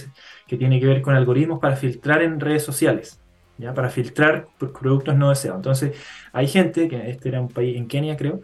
[0.45, 3.20] que tiene que ver con algoritmos para filtrar en redes sociales.
[3.60, 3.74] ¿Ya?
[3.74, 5.60] para filtrar productos no deseados.
[5.60, 5.97] Entonces,
[6.32, 8.41] hay gente, que este era un país en Kenia creo,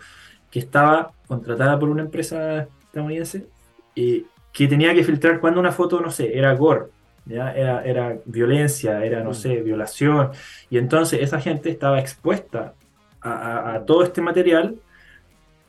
[0.52, 3.48] que estaba contratada por una empresa estadounidense
[3.96, 6.86] y que tenía que filtrar cuando una foto, no sé, era gore,
[7.26, 7.52] ¿ya?
[7.54, 9.36] Era, era violencia, era, no mm.
[9.36, 10.32] sé, violación.
[10.70, 12.74] Y entonces esa gente estaba expuesta
[13.22, 14.76] a, a todo este material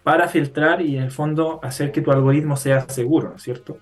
[0.03, 3.79] para filtrar y en el fondo hacer que tu algoritmo sea seguro, ¿no es cierto?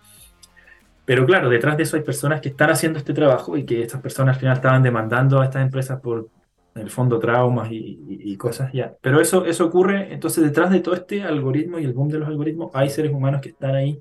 [1.05, 4.01] Pero claro, detrás de eso hay personas que están haciendo este trabajo y que estas
[4.01, 6.29] personas al final estaban demandando a estas empresas por,
[6.75, 8.95] en el fondo, traumas y, cosas ya.
[9.01, 12.29] Pero eso, eso ocurre, entonces detrás de todo este algoritmo y el boom de los
[12.29, 13.99] algoritmos hay seres humanos que están ahí,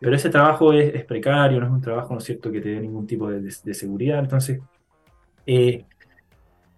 [0.00, 2.80] pero ese trabajo es, precario, no es un trabajo, ¿no es cierto?, que te dé
[2.80, 4.18] ningún tipo de, seguridad.
[4.18, 4.60] Entonces,
[5.46, 5.84] eh,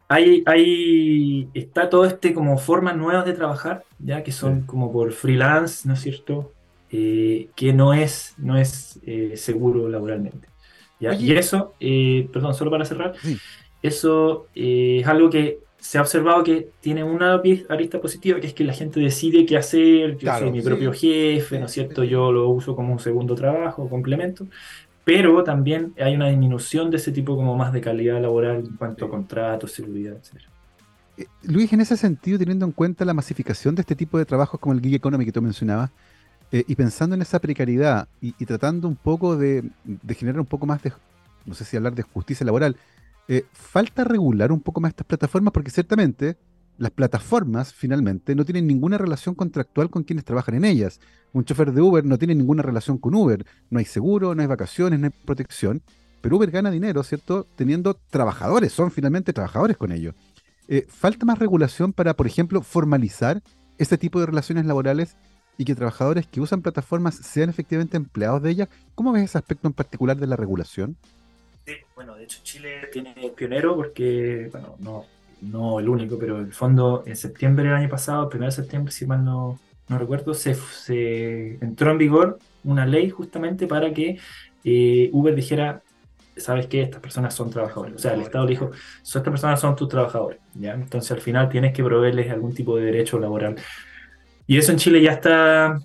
[0.08, 5.12] hay, hay, está todo este como formas nuevas de trabajar, ya que son como por
[5.12, 6.52] freelance, ¿no es cierto?
[6.90, 10.48] Eh, que no es, no es eh, seguro laboralmente.
[11.00, 13.14] Y eso, eh, perdón, solo para cerrar,
[13.82, 18.64] eso es algo que se ha observado que tiene una arista positiva, que es que
[18.64, 22.02] la gente decide qué hacer, yo soy mi propio jefe, ¿no es cierto?
[22.02, 24.48] Yo lo uso como un segundo trabajo, complemento,
[25.04, 29.04] pero también hay una disminución de ese tipo como más de calidad laboral en cuanto
[29.04, 30.42] a contratos, seguridad, etc.
[31.44, 34.74] Luis, en ese sentido, teniendo en cuenta la masificación de este tipo de trabajos como
[34.74, 35.90] el gig economy que tú mencionabas,
[36.50, 39.70] eh, y pensando en esa precariedad y, tratando un poco de,
[40.16, 40.92] generar un poco más de,
[41.44, 42.76] no sé si hablar de justicia laboral,
[43.28, 46.38] eh, falta regular un poco más estas plataformas porque ciertamente
[46.78, 51.00] las plataformas finalmente no tienen ninguna relación contractual con quienes trabajan en ellas.
[51.32, 53.44] Un chofer de Uber no tiene ninguna relación con Uber.
[53.68, 55.82] No hay seguro, no hay vacaciones, no hay protección.
[56.20, 57.46] Pero Uber gana dinero, ¿cierto?
[57.56, 60.14] Teniendo trabajadores, son finalmente trabajadores con ellos.
[60.68, 63.42] Eh, falta más regulación para, por ejemplo, formalizar
[63.76, 65.16] este tipo de relaciones laborales
[65.58, 68.68] y que trabajadores que usan plataformas sean efectivamente empleados de ellas.
[68.94, 70.96] ¿Cómo ves ese aspecto en particular de la regulación?
[71.94, 75.04] Bueno, de hecho Chile tiene pionero porque, bueno, no,
[75.42, 78.92] no el único, pero el fondo en septiembre del año pasado, el 1 de septiembre,
[78.92, 84.18] si mal no, recuerdo, se, se entró en vigor una ley justamente para que
[84.64, 85.82] eh, Uber dijera,
[86.36, 87.96] sabes que estas personas son trabajadores.
[87.96, 88.70] O sea, el Estado le dijo,
[89.02, 90.38] estas personas son tus trabajadores.
[90.54, 90.74] ¿ya?
[90.74, 93.56] Entonces al final tienes que proveerles algún tipo de derecho laboral.
[94.48, 95.78] Y eso en Chile ya está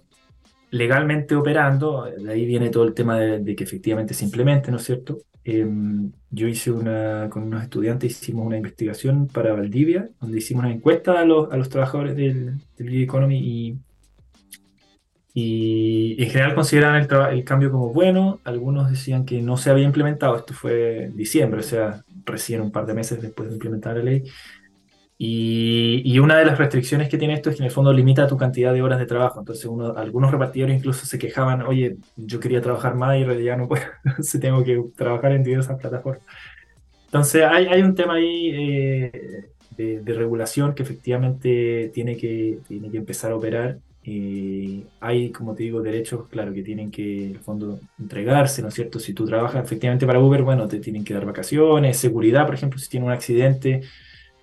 [0.71, 4.83] legalmente operando, de ahí viene todo el tema de, que efectivamente se implemente, ¿no es
[4.83, 5.19] cierto?
[5.43, 10.73] Em, yo hice una, con unos estudiantes, hicimos una investigación para Valdivia, donde hicimos una
[10.73, 13.77] encuesta a los, a los trabajadores del, del Economy y
[15.35, 19.85] y en general consideraban el, el, cambio como bueno, algunos decían que no se había
[19.85, 23.97] implementado, esto fue en diciembre, o sea, recién un par de meses después de implementar
[23.97, 24.23] la ley.
[25.25, 28.27] Y, y, una de las restricciones que tiene esto es que en el fondo limita
[28.27, 29.39] tu cantidad de horas de trabajo.
[29.39, 33.69] Entonces, uno, algunos repartidores incluso se quejaban, oye, yo quería trabajar más y ya no
[33.69, 33.83] puedo,
[34.21, 36.23] se tengo que trabajar en diversas plataformas.
[37.05, 42.91] Entonces, hay, hay un tema ahí eh, de, de, regulación que efectivamente tiene que, tiene
[42.91, 47.31] que empezar a operar eh, hay, como te digo, derechos, claro, que tienen que, en
[47.31, 48.99] el fondo, entregarse, ¿no es cierto?
[48.99, 52.79] Si tú trabajas efectivamente para Uber, bueno, te tienen que dar vacaciones, seguridad, por ejemplo,
[52.79, 53.81] si tiene un accidente,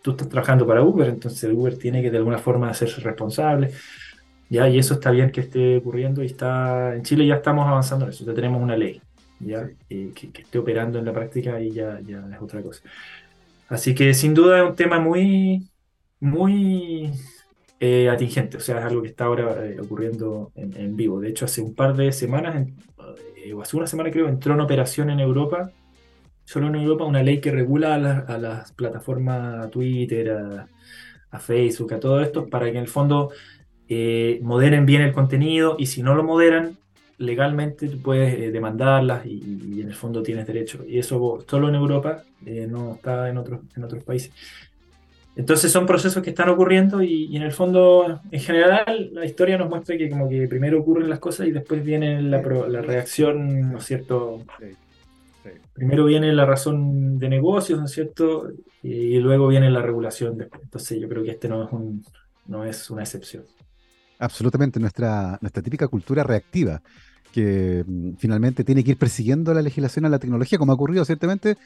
[0.02, 3.72] tú estás trabajando para Uber, entonces Uber tiene que de alguna forma hacerse responsable.
[4.48, 8.04] Ya, y eso está bien que esté ocurriendo y está en Chile ya estamos avanzando
[8.04, 9.00] en eso, ya tenemos una ley
[9.38, 12.82] ya eh, que, que, esté operando en la práctica y ya, ya es otra cosa.
[13.68, 15.70] Así que sin duda es un tema muy,
[16.18, 17.12] muy
[17.78, 21.18] eh, atingente, o sea, es algo que está ahora eh, ocurriendo en, vivo.
[21.20, 22.66] De hecho, hace un par de semanas,
[23.36, 25.70] eh, o hace una semana creo, entró en operación en Europa,
[26.50, 27.94] solo en Europa, una ley que regula
[28.26, 30.32] a, las plataformas a Twitter,
[31.30, 33.30] a, Facebook, a todo esto, para que en el fondo
[34.42, 36.76] moderen bien el contenido y si no lo moderan,
[37.18, 40.84] legalmente tú puedes demandarlas y, en el fondo tienes derecho.
[40.88, 42.24] Y eso solo en Europa,
[42.68, 44.32] no está en otros, en otros países.
[45.36, 49.68] Entonces son procesos que están ocurriendo y, en el fondo, en general, la historia nos
[49.68, 53.78] muestra que como que primero ocurren las cosas y después viene la, la reacción, ¿no
[53.78, 54.44] es cierto?
[55.72, 58.50] Primero viene la razón de negocios, ¿no es cierto?
[58.82, 60.62] Y, luego viene la regulación después.
[60.62, 62.04] Entonces yo creo que este no es, un,
[62.46, 63.44] no es una excepción.
[64.18, 66.82] Absolutamente, nuestra, nuestra típica cultura reactiva
[67.32, 71.04] que mm, finalmente tiene que ir persiguiendo la legislación a la tecnología, como ha ocurrido
[71.04, 71.56] ciertamente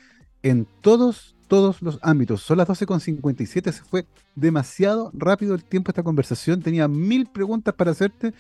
[0.42, 2.42] en todos, todos los ámbitos.
[2.42, 6.62] Son las 12.57, se fue demasiado rápido el tiempo de esta conversación.
[6.62, 8.34] Tenía mil preguntas para hacerte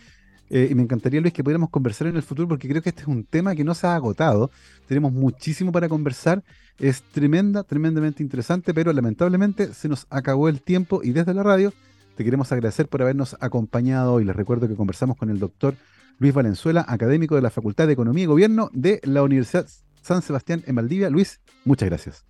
[0.50, 3.02] eh, y me encantaría, Luis, que pudiéramos conversar en el futuro porque creo que este
[3.02, 4.50] es un tema que no se ha agotado.
[4.86, 6.42] Tenemos muchísimo para conversar.
[6.78, 11.72] Es tremenda, tremendamente interesante, pero lamentablemente se nos acabó el tiempo y desde la radio
[12.16, 15.74] te queremos agradecer por habernos acompañado y les recuerdo que conversamos con el doctor
[16.18, 19.66] Luis Valenzuela, académico de la Facultad de Economía y Gobierno de la Universidad
[20.02, 21.10] San Sebastián en Valdivia.
[21.10, 22.24] Luis, muchas gracias.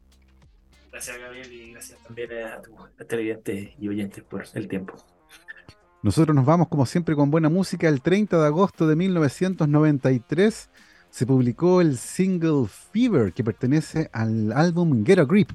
[0.91, 4.95] Gracias, Gabriel, y gracias también a tus televidentes y oyentes por el tiempo.
[6.05, 7.89] Nosotros nos vamos, como siempre, con buena música.
[7.89, 10.69] El 30 de agosto de 1993
[11.09, 15.53] se publicó el single Fever, que pertenece al álbum Get a Grip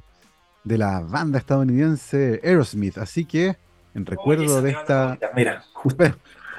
[0.64, 2.98] de la banda estadounidense Aerosmith.
[2.98, 3.58] Así que,
[3.94, 5.20] en recuerdo de esta.
[5.36, 6.04] Mira, justo.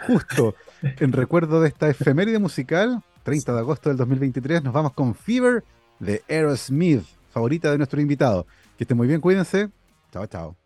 [0.06, 5.16] justo en recuerdo de esta efeméride musical, 30 de agosto del 2023, nos vamos con
[5.16, 5.64] Fever
[5.98, 8.46] de Aerosmith, favorita de nuestro invitado.
[8.78, 9.68] Que esté muy bien, cuídense.
[10.12, 10.59] Chao, chao.